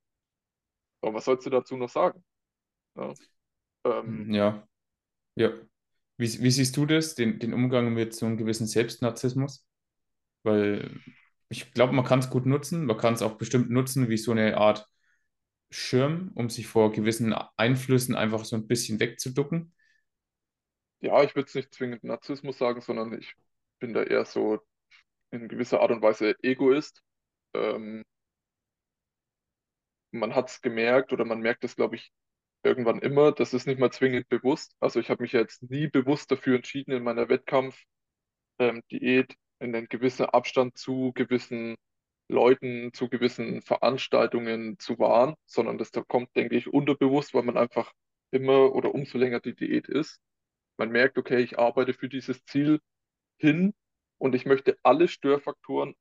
[1.02, 2.24] So, was sollst du dazu noch sagen?
[2.96, 3.14] Ja,
[3.86, 4.34] ähm, Mhm.
[4.34, 4.66] Ja.
[5.36, 5.52] Ja.
[6.18, 9.66] Wie, wie siehst du das, den, den Umgang mit so einem gewissen Selbstnarzissmus?
[10.44, 11.00] Weil
[11.48, 12.86] ich glaube, man kann es gut nutzen.
[12.86, 14.88] Man kann es auch bestimmt nutzen wie so eine Art
[15.70, 19.74] Schirm, um sich vor gewissen Einflüssen einfach so ein bisschen wegzuducken.
[21.00, 23.34] Ja, ich würde es nicht zwingend Narzissmus sagen, sondern ich
[23.78, 24.60] bin da eher so
[25.30, 27.02] in gewisser Art und Weise Egoist.
[27.54, 28.04] Ähm,
[30.10, 32.12] man hat es gemerkt oder man merkt es, glaube ich,
[32.62, 33.32] irgendwann immer.
[33.32, 34.74] Das ist nicht mal zwingend bewusst.
[34.80, 37.78] Also ich habe mich jetzt nie bewusst dafür entschieden, in meiner Wettkampf
[38.58, 38.82] ähm,
[39.60, 41.76] einen gewissen Abstand zu gewissen
[42.28, 47.56] Leuten, zu gewissen Veranstaltungen zu wahren, sondern das da kommt, denke ich, unterbewusst, weil man
[47.56, 47.92] einfach
[48.30, 50.20] immer oder umso länger die Diät ist.
[50.78, 52.80] Man merkt, okay, ich arbeite für dieses Ziel
[53.38, 53.74] hin
[54.18, 55.94] und ich möchte alle Störfaktoren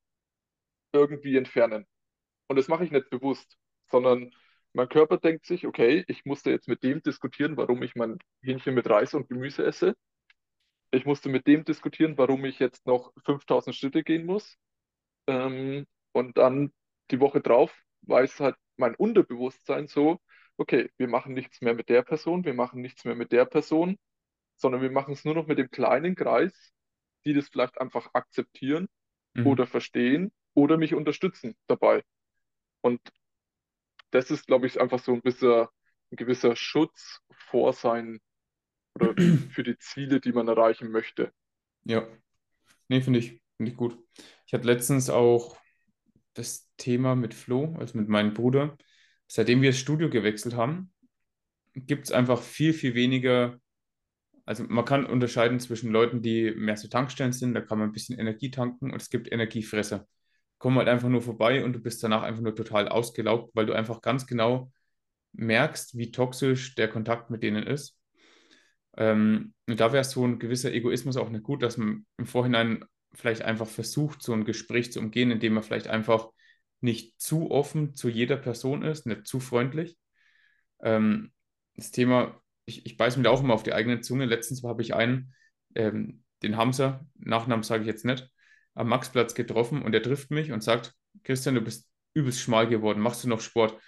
[0.93, 1.85] irgendwie entfernen.
[2.47, 3.57] Und das mache ich nicht bewusst,
[3.89, 4.33] sondern
[4.73, 8.75] mein Körper denkt sich, okay, ich musste jetzt mit dem diskutieren, warum ich mein Hähnchen
[8.75, 9.95] mit Reis und Gemüse esse.
[10.91, 14.57] Ich musste mit dem diskutieren, warum ich jetzt noch 5000 Schritte gehen muss.
[15.27, 16.73] Ähm, und dann
[17.11, 20.19] die Woche drauf weiß halt mein Unterbewusstsein so,
[20.57, 23.97] okay, wir machen nichts mehr mit der Person, wir machen nichts mehr mit der Person,
[24.57, 26.73] sondern wir machen es nur noch mit dem kleinen Kreis,
[27.25, 28.87] die das vielleicht einfach akzeptieren
[29.43, 29.67] oder Mhm.
[29.67, 32.03] verstehen oder mich unterstützen dabei.
[32.81, 33.01] Und
[34.11, 35.67] das ist, glaube ich, einfach so ein bisschen
[36.11, 38.19] ein gewisser Schutz vor sein
[38.95, 39.15] oder
[39.49, 41.33] für die Ziele, die man erreichen möchte.
[41.83, 42.07] Ja,
[42.89, 43.97] nee, finde ich, finde ich gut.
[44.47, 45.57] Ich hatte letztens auch
[46.33, 48.77] das Thema mit Flo, also mit meinem Bruder.
[49.27, 50.93] Seitdem wir das Studio gewechselt haben,
[51.75, 53.59] gibt es einfach viel, viel weniger.
[54.47, 57.91] Also man kann unterscheiden zwischen Leuten, die mehr so Tankstellen sind, da kann man ein
[57.91, 60.07] bisschen Energie tanken und es gibt Energiefresser.
[60.57, 63.73] Kommen halt einfach nur vorbei und du bist danach einfach nur total ausgelaugt, weil du
[63.73, 64.71] einfach ganz genau
[65.33, 67.99] merkst, wie toxisch der Kontakt mit denen ist.
[68.95, 72.85] Ähm, und da wäre so ein gewisser Egoismus auch nicht gut, dass man im Vorhinein
[73.13, 76.29] vielleicht einfach versucht, so ein Gespräch zu umgehen, indem man vielleicht einfach
[76.79, 79.97] nicht zu offen zu jeder Person ist, nicht zu freundlich.
[80.81, 81.33] Ähm,
[81.75, 84.25] das Thema, ich, ich beiße mir da auch immer auf die eigene Zunge.
[84.25, 85.33] Letztens habe ich einen,
[85.75, 88.29] ähm, den Hamza, Nachnamen sage ich jetzt nicht,
[88.75, 93.01] am Maxplatz getroffen und er trifft mich und sagt, Christian, du bist übelst schmal geworden,
[93.01, 93.79] machst du noch Sport?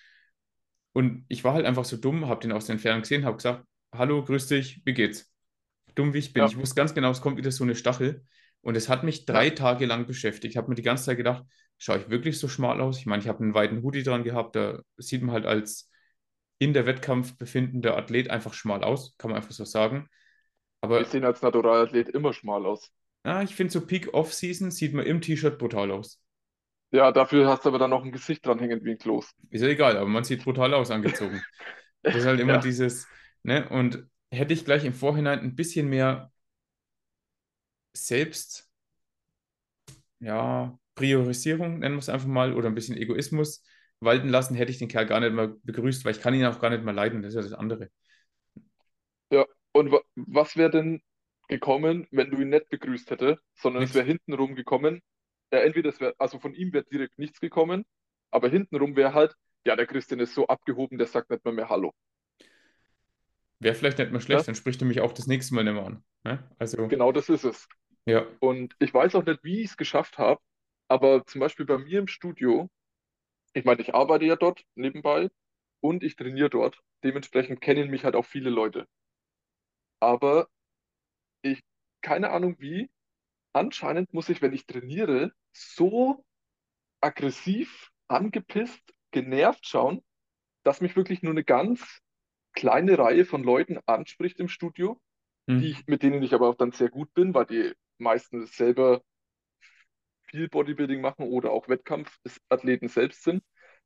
[0.93, 3.65] Und ich war halt einfach so dumm, habe den aus der Entfernung gesehen, habe gesagt,
[3.93, 5.31] hallo, grüß dich, wie geht's?
[5.95, 6.45] Dumm wie ich bin.
[6.45, 6.47] Ja.
[6.47, 8.25] Ich wusste ganz genau, es kommt wieder so eine Stachel.
[8.61, 9.51] Und es hat mich drei Ja.
[9.51, 10.51] Tage lang beschäftigt.
[10.53, 11.45] Ich habe mir die ganze Zeit gedacht,
[11.77, 12.99] schaue ich wirklich so schmal aus?
[12.99, 15.88] Ich meine, ich habe einen weiten Hoodie dran gehabt, da sieht man halt als
[16.59, 20.09] in der Wettkampf befindender Athlet einfach schmal aus, kann man einfach so sagen.
[20.81, 22.91] Aber Wir sehen als Naturalathlet immer schmal aus.
[23.23, 26.21] ah, ich finde, so Peak Off-Season sieht man im T-Shirt brutal aus.
[26.91, 29.33] Ja, dafür hast du aber dann noch ein Gesicht dranhängen wie ein Kloß.
[29.49, 31.45] Ist ja egal, aber man sieht brutal aus angezogen.
[32.11, 32.59] Das ist halt immer Ja.
[32.59, 33.09] dieses,
[33.43, 33.67] ne?
[33.69, 36.31] Und hätte ich gleich im Vorhinein ein bisschen mehr
[37.93, 38.67] selbst,
[40.19, 43.63] ja, Priorisierung, nennen wir es einfach mal, oder ein bisschen Egoismus
[44.01, 46.59] walten lassen, hätte ich den Kerl gar nicht mal begrüßt, weil ich kann ihn auch
[46.59, 47.89] gar nicht mehr leiden, das ist ja das andere.
[49.31, 51.01] Ja, und wa was wäre denn
[51.47, 53.95] gekommen, wenn du ihn nicht begrüßt hätte, sondern es Nix.
[53.95, 55.01] wäre hintenrum gekommen?
[55.53, 57.85] Ja, entweder es wäre, also von ihm wäre direkt nichts gekommen,
[58.31, 59.35] aber hintenrum wäre halt,
[59.65, 61.91] ja, der Christian ist so abgehoben, der sagt nicht mal mehr Hallo.
[63.59, 65.73] Wäre vielleicht nicht mal schlecht, Ja, dann spricht er mich auch das nächste Mal nicht
[65.73, 66.03] mehr an.
[66.23, 66.43] Ne?
[66.59, 67.67] Also, genau das ist es.
[68.05, 68.27] ja.
[68.39, 70.41] Und ich weiß auch nicht, wie ich es geschafft habe,
[70.89, 72.69] aber zum Beispiel bei mir im Studio,
[73.53, 75.29] ich meine, ich arbeite ja dort nebenbei
[75.81, 76.81] und ich trainiere dort.
[77.03, 78.87] Dementsprechend kennen mich halt auch viele Leute.
[79.99, 80.47] Aber
[81.41, 81.61] ich,
[82.01, 82.89] keine Ahnung wie,
[83.53, 86.25] anscheinend muss ich, wenn ich trainiere, so
[87.01, 88.81] aggressiv, angepisst,
[89.11, 90.03] genervt schauen,
[90.63, 92.01] dass mich wirklich nur eine ganz
[92.53, 95.01] kleine Reihe von Leuten anspricht im Studio,
[95.59, 95.71] die Hm.
[95.71, 99.03] ich, mit denen ich aber auch dann sehr gut bin, weil die meistens selber
[100.29, 103.43] viel Bodybuilding machen oder auch Wettkampfathleten selbst sind.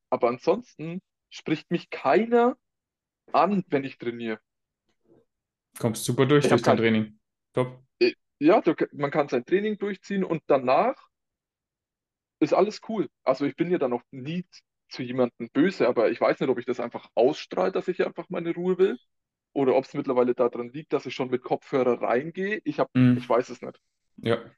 [0.10, 2.58] Aber ansonsten spricht mich keiner
[3.34, 4.39] an, wenn ich trainiere.
[5.79, 7.19] Kommst super durch Ich durch dein kein, Training.
[7.53, 7.84] Top.
[7.99, 11.10] äh, ja, du, man kann sein Training durchziehen und danach
[12.39, 13.10] ist alles cool.
[13.23, 14.45] Also ich bin ja dann noch nie
[14.89, 18.29] zu jemandem böse, aber ich weiß nicht, ob ich das einfach ausstrahle, dass ich einfach
[18.29, 18.99] meine Ruhe will,
[19.53, 22.62] oder ob es mittlerweile daran liegt, dass ich schon mit Kopfhörer reingehe.
[22.65, 23.15] Ich hab, Hm.
[23.15, 23.79] ich weiß es nicht.
[24.17, 24.53] Ja.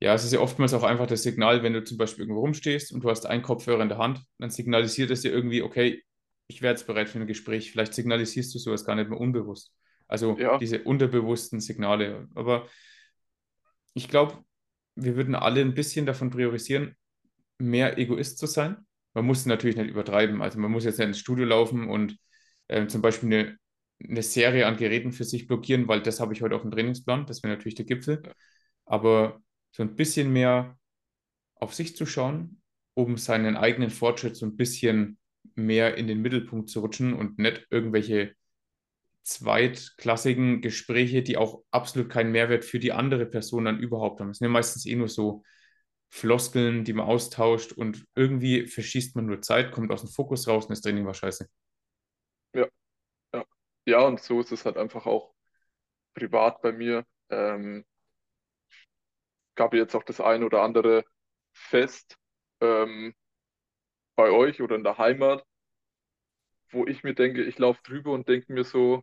[0.00, 2.92] Ja, es ist ja oftmals auch einfach das Signal, wenn du zum Beispiel irgendwo rumstehst
[2.92, 6.02] und du hast einen Kopfhörer in der Hand, dann signalisiert es dir irgendwie, okay,
[6.46, 7.72] ich wäre jetzt bereit für ein Gespräch.
[7.72, 9.72] Vielleicht signalisierst du sowas gar nicht mehr unbewusst.
[10.06, 12.28] Also Ja, diese unterbewussten Signale.
[12.34, 12.68] Aber
[13.94, 14.44] ich glaube,
[14.94, 16.96] wir würden alle ein bisschen davon priorisieren,
[17.58, 18.78] mehr Egoist zu sein.
[19.14, 20.42] Man muss natürlich nicht übertreiben.
[20.42, 22.18] Also man muss jetzt nicht ins Studio laufen und
[22.68, 23.58] ähm, zum Beispiel eine,
[24.08, 27.26] eine Serie an Geräten für sich blockieren, weil das habe ich heute auf dem Trainingsplan.
[27.26, 28.22] Das wäre natürlich der Gipfel.
[28.86, 30.78] Aber so ein bisschen mehr
[31.56, 32.62] auf sich zu schauen,
[32.94, 35.18] um seinen eigenen Fortschritt so ein bisschen
[35.54, 38.34] mehr in den Mittelpunkt zu rutschen und nicht irgendwelche
[39.24, 44.30] zweitklassigen Gespräche, die auch absolut keinen Mehrwert für die andere Person dann überhaupt haben.
[44.30, 45.42] Es sind ja meistens eh nur so
[46.10, 50.64] Floskeln, die man austauscht und irgendwie verschießt man nur Zeit, kommt aus dem Fokus raus
[50.66, 51.46] und das Training war scheiße.
[52.54, 52.66] ja,
[53.34, 53.44] ja.
[53.86, 55.34] Ja, und so ist es halt einfach auch
[56.14, 57.06] privat bei mir.
[57.30, 57.86] Ähm,
[59.58, 61.04] gab jetzt auch das ein oder andere
[61.52, 62.16] Fest
[62.60, 63.14] ähm,
[64.16, 65.44] bei euch oder in der Heimat,
[66.70, 69.02] wo ich mir denke, ich laufe drüber und denke mir so,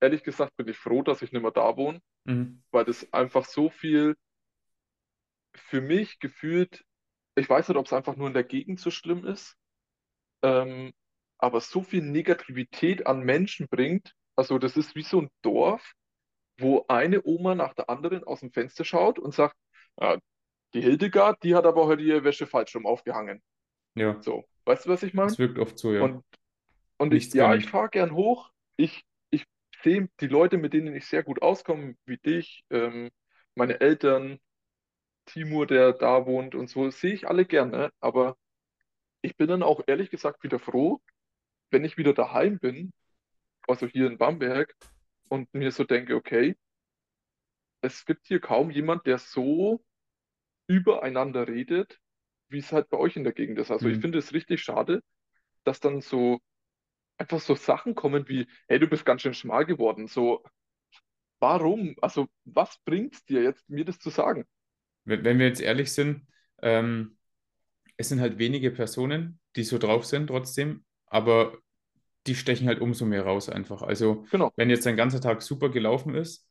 [0.00, 2.62] ehrlich gesagt bin ich froh, dass ich nicht mehr da wohne, Mhm.
[2.72, 4.16] weil das einfach so viel
[5.54, 6.84] für mich gefühlt,
[7.36, 9.56] ich weiß nicht, ob es einfach nur in der Gegend so schlimm ist,
[10.42, 10.92] ähm,
[11.38, 14.14] aber so viel Negativität an Menschen bringt.
[14.36, 15.94] Also das ist wie so ein Dorf,
[16.58, 19.56] wo eine Oma nach der anderen aus dem Fenster schaut und sagt,
[19.96, 20.18] ah,
[20.74, 23.42] die Hildegard, die hat aber heute ihre Wäsche falsch rum aufgehangen.
[23.94, 25.30] Ja, So, weißt du, was ich meine?
[25.30, 26.02] es wirkt oft so, ja.
[26.02, 26.24] Und,
[26.98, 28.50] und ich, ja, ich fahre gern hoch.
[28.76, 29.46] Ich, ich
[29.82, 33.10] sehe die Leute, mit denen ich sehr gut auskomme, wie dich, ähm,
[33.54, 34.38] meine Eltern,
[35.26, 37.90] Timur, der da wohnt und so, sehe ich alle gerne.
[38.00, 38.36] Aber
[39.22, 41.00] ich bin dann auch ehrlich gesagt wieder froh,
[41.70, 42.92] wenn ich wieder daheim bin,
[43.66, 44.74] also hier in Bamberg,
[45.28, 46.56] und mir so denke, okay,
[47.80, 49.84] es gibt hier kaum jemand, der so
[50.68, 52.00] übereinander redet,
[52.48, 53.70] wie es halt bei euch in der Gegend ist.
[53.70, 54.00] Also ich Mhm.
[54.00, 55.02] finde es richtig schade,
[55.64, 56.40] dass dann so
[57.18, 60.08] einfach so Sachen kommen wie, hey, du bist ganz schön schmal geworden.
[60.08, 60.44] So,
[61.40, 61.96] warum?
[62.02, 64.44] Also, was bringt's dir jetzt, mir das zu sagen?
[65.04, 66.26] Wenn, wenn wir jetzt ehrlich sind,
[66.62, 67.16] ähm,
[67.96, 71.58] es sind halt wenige Personen, die so drauf sind trotzdem, aber
[72.28, 73.82] die stechen halt umso mehr raus einfach.
[73.82, 76.45] Also, Genau, wenn jetzt dein ganzer Tag super gelaufen ist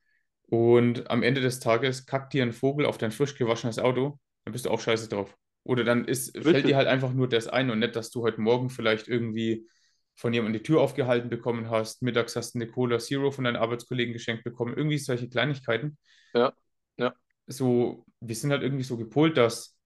[0.47, 4.51] und am Ende des Tages kackt dir ein Vogel auf dein frisch gewaschenes Auto, dann
[4.53, 5.35] bist du auch scheiße drauf.
[5.63, 8.41] Oder dann ist, fällt dir halt einfach nur das ein und nicht, dass du heute
[8.41, 9.67] Morgen vielleicht irgendwie
[10.15, 13.57] von jemandem die Tür aufgehalten bekommen hast, mittags hast du eine Cola Zero von deinen
[13.57, 15.97] Arbeitskollegen geschenkt bekommen, irgendwie solche Kleinigkeiten.
[16.33, 16.53] Ja,
[16.97, 17.15] ja,
[17.47, 19.77] So, wir sind halt irgendwie so gepolt, dass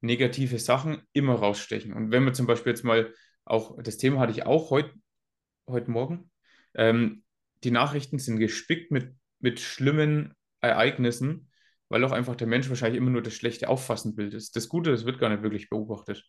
[0.00, 1.92] negative Sachen immer rausstechen.
[1.92, 3.12] Und wenn wir zum Beispiel jetzt mal
[3.44, 4.92] auch, das Thema hatte ich auch heute
[5.68, 6.30] heute Morgen.
[6.74, 7.24] Ähm,
[7.64, 9.14] die Nachrichten sind gespickt mit,
[9.46, 11.50] mit schlimmen Ereignissen,
[11.88, 14.56] weil auch einfach der Mensch wahrscheinlich immer nur das schlechte Auffassenbild ist.
[14.56, 16.24] Das Gute, das wird gar nicht wirklich beobachtet.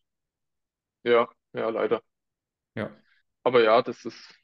[1.03, 2.01] ja, ja, leider.
[2.75, 2.91] Ja.
[3.43, 4.35] Aber ja, das ist,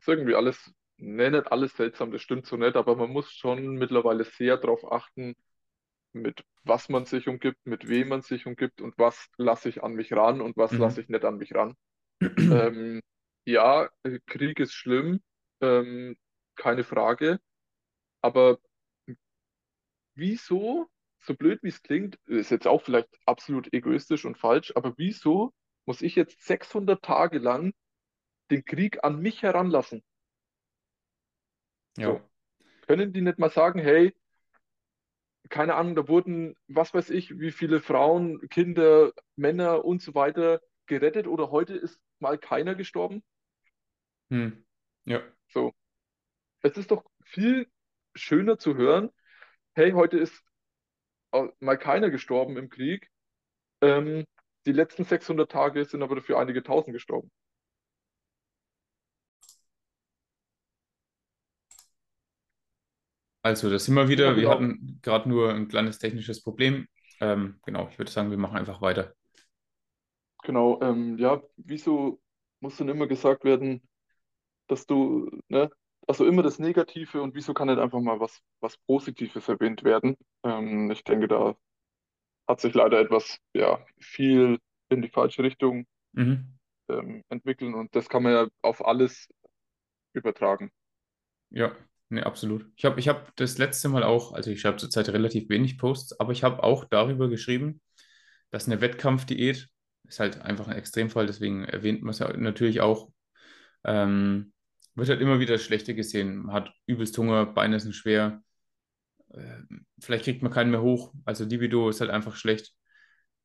[0.00, 3.74] ist irgendwie alles, ne, nicht alles seltsam, das stimmt so nicht, aber man muss schon
[3.76, 5.34] mittlerweile sehr darauf achten,
[6.14, 9.94] mit was man sich umgibt, mit wem man sich umgibt und was lasse ich an
[9.94, 11.02] mich ran und was lasse Mhm.
[11.02, 11.76] ich nicht an mich ran.
[12.50, 13.02] Ähm,
[13.46, 13.90] ja,
[14.26, 15.20] Krieg ist schlimm,
[15.62, 16.16] ähm,
[16.56, 17.40] keine Frage,
[18.20, 18.58] aber
[20.14, 20.88] wieso,
[21.20, 25.52] so blöd wie es klingt, ist jetzt auch vielleicht absolut egoistisch und falsch, aber wieso
[25.84, 27.72] muss ich jetzt 600 Tage lang
[28.50, 30.02] den Krieg an mich heranlassen?
[31.96, 32.06] Ja.
[32.06, 32.20] So,
[32.86, 34.14] können die nicht mal sagen, hey,
[35.48, 40.60] keine Ahnung, da wurden, was weiß ich, wie viele Frauen, Kinder, Männer und so weiter
[40.86, 43.22] gerettet oder heute ist mal keiner gestorben?
[44.30, 44.64] Hm.
[45.04, 45.22] Ja.
[45.48, 45.72] So,
[46.66, 47.68] es ist doch viel
[48.14, 49.10] schöner zu hören,
[49.74, 50.42] hey, heute ist
[51.60, 53.10] mal keiner gestorben im Krieg.
[53.82, 54.24] Ähm,
[54.66, 57.30] die letzten 600 Tage sind aber dafür einige tausend gestorben.
[63.42, 64.34] Also, das sind wir wieder.
[64.34, 66.88] Wir wieder, hatten gerade nur ein kleines technisches Problem.
[67.20, 69.14] Ähm, genau, ich würde sagen, wir machen einfach weiter.
[70.42, 72.20] genau, ähm, ja, wieso
[72.60, 73.82] muss dann immer gesagt werden,
[74.66, 75.70] dass du, ne,
[76.06, 80.16] also immer das Negative und wieso kann nicht einfach mal was, was Positives erwähnt werden?
[80.44, 81.56] Ähm, ich denke, da
[82.48, 84.58] hat sich leider etwas, ja, viel
[84.90, 86.56] in die falsche Richtung Mhm.
[86.88, 89.28] ähm, entwickeln und das kann man ja auf alles
[90.14, 90.72] übertragen.
[91.50, 91.72] Ja,
[92.08, 92.66] nee, absolut.
[92.76, 96.20] Ich habe ich hab das letzte Mal auch, also ich schreibe zurzeit relativ wenig Posts,
[96.20, 97.80] aber ich habe auch darüber geschrieben,
[98.50, 99.68] dass eine Wettkampfdiät
[100.04, 103.10] ist halt einfach ein Extremfall, deswegen erwähnt man es ja natürlich auch,
[103.84, 104.52] ähm,
[104.96, 106.52] wird halt immer wieder das Schlechte gesehen.
[106.52, 108.42] Hat übelst Hunger, Beine sind schwer,
[109.32, 109.62] äh,
[110.00, 112.72] vielleicht kriegt man keinen mehr hoch, also Libido ist halt einfach schlecht.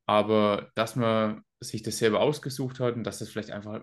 [0.05, 3.81] Aber dass man sich das selber ausgesucht hat und dass das vielleicht einfach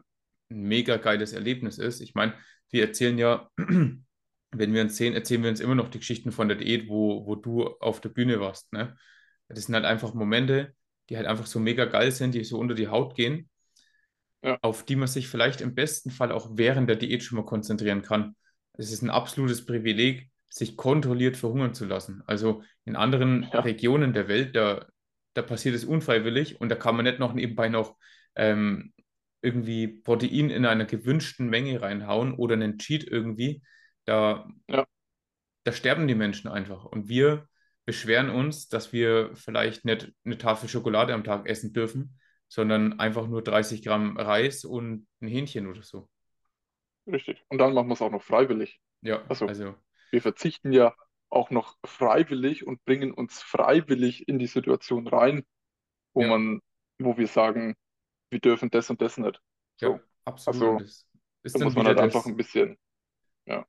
[0.50, 2.00] ein mega geiles Erlebnis ist.
[2.00, 2.34] Ich meine,
[2.70, 6.48] wir erzählen ja, wenn wir uns sehen, erzählen wir uns immer noch die Geschichten von
[6.48, 8.72] der Diät, wo, wo du auf der Bühne warst.
[8.72, 8.96] Ne?
[9.48, 10.74] Das sind halt einfach Momente,
[11.08, 13.48] die halt einfach so mega geil sind, die so unter die Haut gehen,
[14.42, 17.44] Ja, auf die man sich vielleicht im besten Fall auch während der Diät schon mal
[17.44, 18.36] konzentrieren kann.
[18.74, 22.22] Es ist ein absolutes Privileg, sich kontrolliert verhungern zu lassen.
[22.26, 24.86] Also in anderen ja, Regionen der Welt, da,
[25.34, 27.96] da passiert es unfreiwillig und da kann man nicht noch nebenbei noch
[28.36, 28.92] ähm,
[29.42, 33.62] irgendwie Protein in einer gewünschten Menge reinhauen oder einen Cheat irgendwie.
[34.04, 34.86] Da, ja,
[35.64, 36.84] da sterben die Menschen einfach.
[36.84, 37.48] Und wir
[37.84, 42.17] beschweren uns, dass wir vielleicht nicht eine Tafel Schokolade am Tag essen dürfen,
[42.48, 46.08] sondern einfach nur 30 Gramm Reis und ein Hähnchen oder so.
[47.06, 47.44] richtig.
[47.48, 48.80] Und dann machen wir es auch noch freiwillig.
[49.02, 49.74] Ja, Also also,
[50.12, 50.94] wir verzichten ja
[51.30, 55.44] auch noch freiwillig und bringen uns freiwillig in die Situation rein,
[56.14, 56.60] wo ja, man,
[57.00, 57.76] wo wir sagen,
[58.30, 59.40] wir dürfen das und das nicht.
[59.80, 60.80] ja, So, absolut.
[60.80, 61.04] Und also
[61.42, 62.78] das da muss man halt einfach ein das, bisschen,
[63.46, 63.66] ja,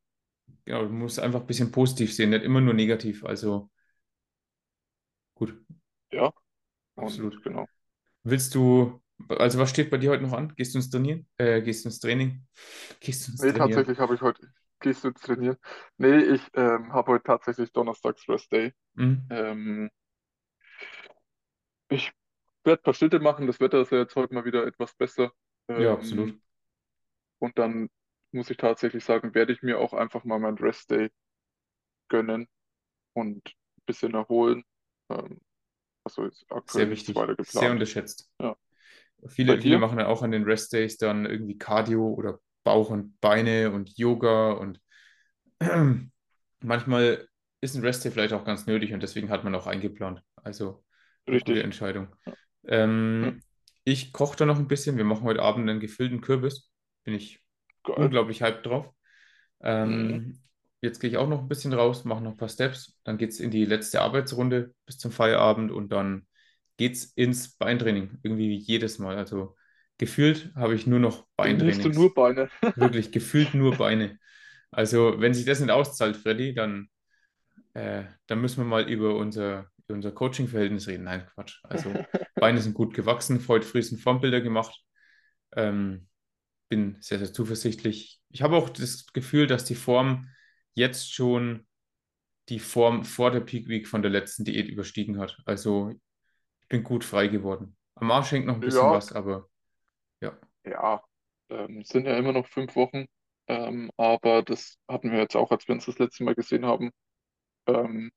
[0.66, 3.24] genau, du musst einfach ein bisschen positiv sehen, nicht immer nur negativ.
[3.26, 3.70] Also,
[5.36, 5.50] gut,
[6.12, 6.32] ja,
[6.96, 7.42] und absolut.
[7.42, 7.68] genau.
[8.24, 10.54] Willst du, also was steht bei dir heute noch an?
[10.56, 11.28] Gehst du ins Trainieren?
[11.38, 12.46] Äh, gehst du ins Training?
[13.00, 13.54] Gehst du ins Nee, Trainieren?
[13.54, 14.42] tatsächlich habe ich heute,
[14.80, 15.58] gehst du jetzt trainieren?
[15.98, 18.74] Nee, ich ähm, habe heute tatsächlich Donnerstags Rest Day.
[18.96, 19.32] Mhm.
[19.32, 19.90] Ähm,
[21.90, 22.12] ich
[22.64, 25.32] werde ein paar Schritte machen, das Wetter ist ja jetzt heute mal wieder etwas besser.
[25.76, 26.40] Ja, Ähm, absolut.
[27.40, 27.90] und dann
[28.32, 31.10] muss ich tatsächlich sagen, werde ich mir auch einfach mal meinen Rest Day
[32.10, 32.48] gönnen
[33.14, 34.64] und ein bisschen erholen.
[35.10, 35.42] Ähm,
[36.18, 37.16] also ist aktuell Sehr wichtig.
[37.16, 37.74] weiter Sehr geplant.
[37.74, 38.32] unterschätzt.
[38.42, 38.56] Ja.
[39.28, 43.72] Viele, viele machen dann auch an den Rest-Days dann irgendwie Cardio oder Bauch und Beine
[43.72, 44.80] und Yoga und
[46.62, 47.28] manchmal
[47.62, 50.24] ist ein Rest-Day vielleicht auch ganz nötig und deswegen hat man auch eingeplant.
[50.36, 50.84] Also
[51.26, 51.64] eine gute Richtig.
[51.66, 52.08] Entscheidung.
[52.26, 52.34] Ja.
[52.68, 53.42] Ähm,
[53.84, 54.98] ich koche da noch ein bisschen.
[54.98, 56.72] Wir machen heute Abend einen gefüllten Kürbis.
[57.04, 57.42] Bin ich
[57.84, 58.06] Geil.
[58.06, 58.90] unglaublich hyped drauf.
[59.62, 60.40] Mhm.
[60.82, 62.98] Jetzt gehe ich auch noch ein bisschen raus, mache noch ein paar Steps.
[63.04, 66.26] Dann geht es in die letzte Arbeitsrunde bis zum Feierabend und dann
[66.78, 68.20] geht es ins Beintraining.
[68.24, 69.18] Irgendwie wie jedes Mal.
[69.18, 69.56] Also
[69.98, 72.50] gefühlt habe ich nur noch Trainierst du nur Beine?
[72.76, 74.18] Wirklich gefühlt nur Beine.
[74.72, 76.90] Also, wenn sich das nicht auszahlt, Freddy, dann,
[77.74, 81.04] äh, dann müssen wir mal über unser, über unser Coaching-Verhältnis reden.
[81.06, 81.60] Nein, Quatsch.
[81.64, 81.92] Also,
[82.36, 84.80] Beine sind gut gewachsen, heute früh sind Formbilder gemacht.
[85.56, 86.08] Ähm,
[86.70, 88.22] bin sehr, sehr zuversichtlich.
[88.30, 90.30] Ich habe auch das Gefühl, dass die Form
[90.74, 91.68] jetzt schon
[92.50, 95.38] die Form vor der Peak Week von der letzten Diät überstiegen hat.
[95.46, 95.92] Also
[96.62, 97.78] ich bin gut frei geworden.
[97.96, 99.48] Am Arsch hängt noch ein bisschen Ja, was, aber
[100.22, 101.04] ja, ja,
[101.50, 103.06] ähm, sind ja immer noch fünf Wochen,
[103.48, 106.92] ähm, aber das hatten wir jetzt auch, als wir uns das letzte Mal gesehen haben.
[107.68, 108.12] Ähm,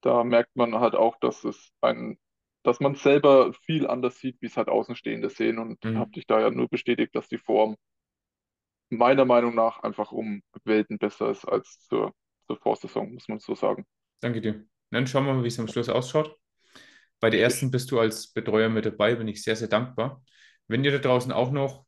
[0.00, 2.18] da merkt man halt auch, dass es ein,
[2.62, 6.12] dass man selber viel anders sieht, wie es halt Außenstehende sehen und habe mhm.
[6.12, 7.76] dich da ja nur bestätigt, dass die Form
[8.90, 12.12] meiner Meinung nach einfach um Welten besser ist als zur,
[12.46, 13.86] zur Vorsaison, muss man so sagen.
[14.20, 14.64] Danke dir.
[14.90, 16.36] Dann schauen wir mal, wie es am Schluss ausschaut.
[17.20, 20.22] Bei der ersten bist du als Betreuer mit dabei, bin ich sehr, sehr dankbar.
[20.68, 21.84] Wenn ihr da draußen auch noch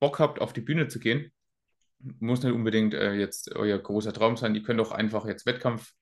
[0.00, 1.32] Bock habt, auf die Bühne zu gehen,
[1.98, 4.54] muss nicht unbedingt äh, jetzt euer großer Traum sein.
[4.54, 5.92] Ihr könnt auch einfach jetzt Wettkampf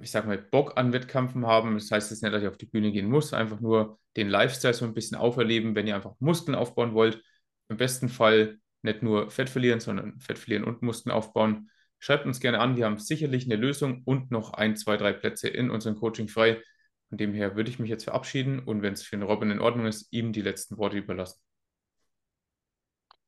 [0.00, 1.74] ich sag mal, Bock an Wettkämpfen haben.
[1.74, 4.74] Das heißt jetzt nicht, dass ich auf die Bühne gehen muss, einfach nur den Lifestyle
[4.74, 7.22] so ein bisschen auferleben, wenn ihr einfach Muskeln aufbauen wollt.
[7.68, 11.70] Im besten Fall nicht nur Fett verlieren, sondern Fett verlieren und Muskeln aufbauen.
[11.98, 15.48] Schreibt uns gerne an, wir haben sicherlich eine Lösung und noch ein, zwei, drei Plätze
[15.48, 16.60] in unserem Coaching frei.
[17.08, 19.60] Von dem her würde ich mich jetzt verabschieden und wenn es für den Robin in
[19.60, 21.40] Ordnung ist, ihm die letzten Worte überlassen.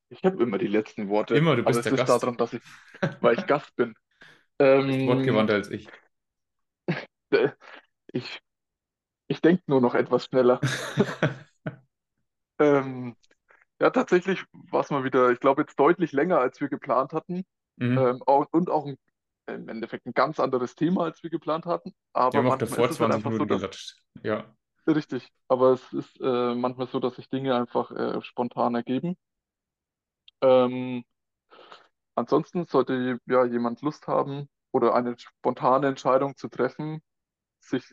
[0.09, 2.23] Ich habe immer die letzten Worte, Immer, du aber bist es der liegt Gast.
[2.23, 2.63] daran, dass ich,
[3.21, 3.95] weil ich Gast bin.
[4.61, 5.89] Ähm, wortgewandter als ich.
[8.13, 8.41] ich
[9.27, 10.61] ich denke nur noch etwas schneller.
[12.61, 13.17] Ähm,
[13.85, 17.45] ja, tatsächlich war es mal wieder, ich glaube, jetzt deutlich länger, als wir geplant hatten.
[17.77, 17.99] Mhm.
[17.99, 18.97] Ähm, auch, und auch ein,
[19.47, 21.91] im Endeffekt ein ganz anderes Thema, als wir geplant hatten.
[21.91, 23.97] Wir Aber haben auch manchmal davor ist es halt 20 einfach so, Minuten dass, gelatscht.
[24.23, 24.57] Ja,
[24.87, 29.19] richtig, aber es ist äh, manchmal so, dass sich Dinge einfach äh, spontan ergeben.
[30.41, 31.05] Ähm,
[32.15, 37.03] ansonsten sollte ja jemand Lust haben oder eine spontane Entscheidung zu treffen,
[37.61, 37.85] sich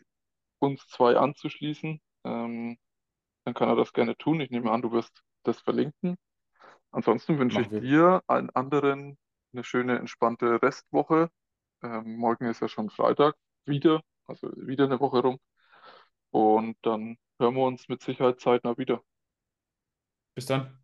[0.58, 2.78] uns zwei anzuschließen, ähm,
[3.44, 4.40] dann kann er das gerne tun.
[4.40, 6.16] Ich nehme an, du wirst das verlinken.
[6.92, 7.80] Ansonsten wünsche machen ich wir.
[7.80, 9.18] dir, allen anderen
[9.52, 11.30] eine schöne, entspannte Restwoche.
[11.82, 13.36] Ähm, morgen ist ja schon Freitag
[13.66, 15.38] wieder, also wieder eine Woche rum.
[16.30, 19.02] Und dann hören wir uns mit Sicherheit zeitnah wieder.
[20.34, 20.82] Bis dann.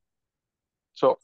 [0.95, 1.19] Ciao.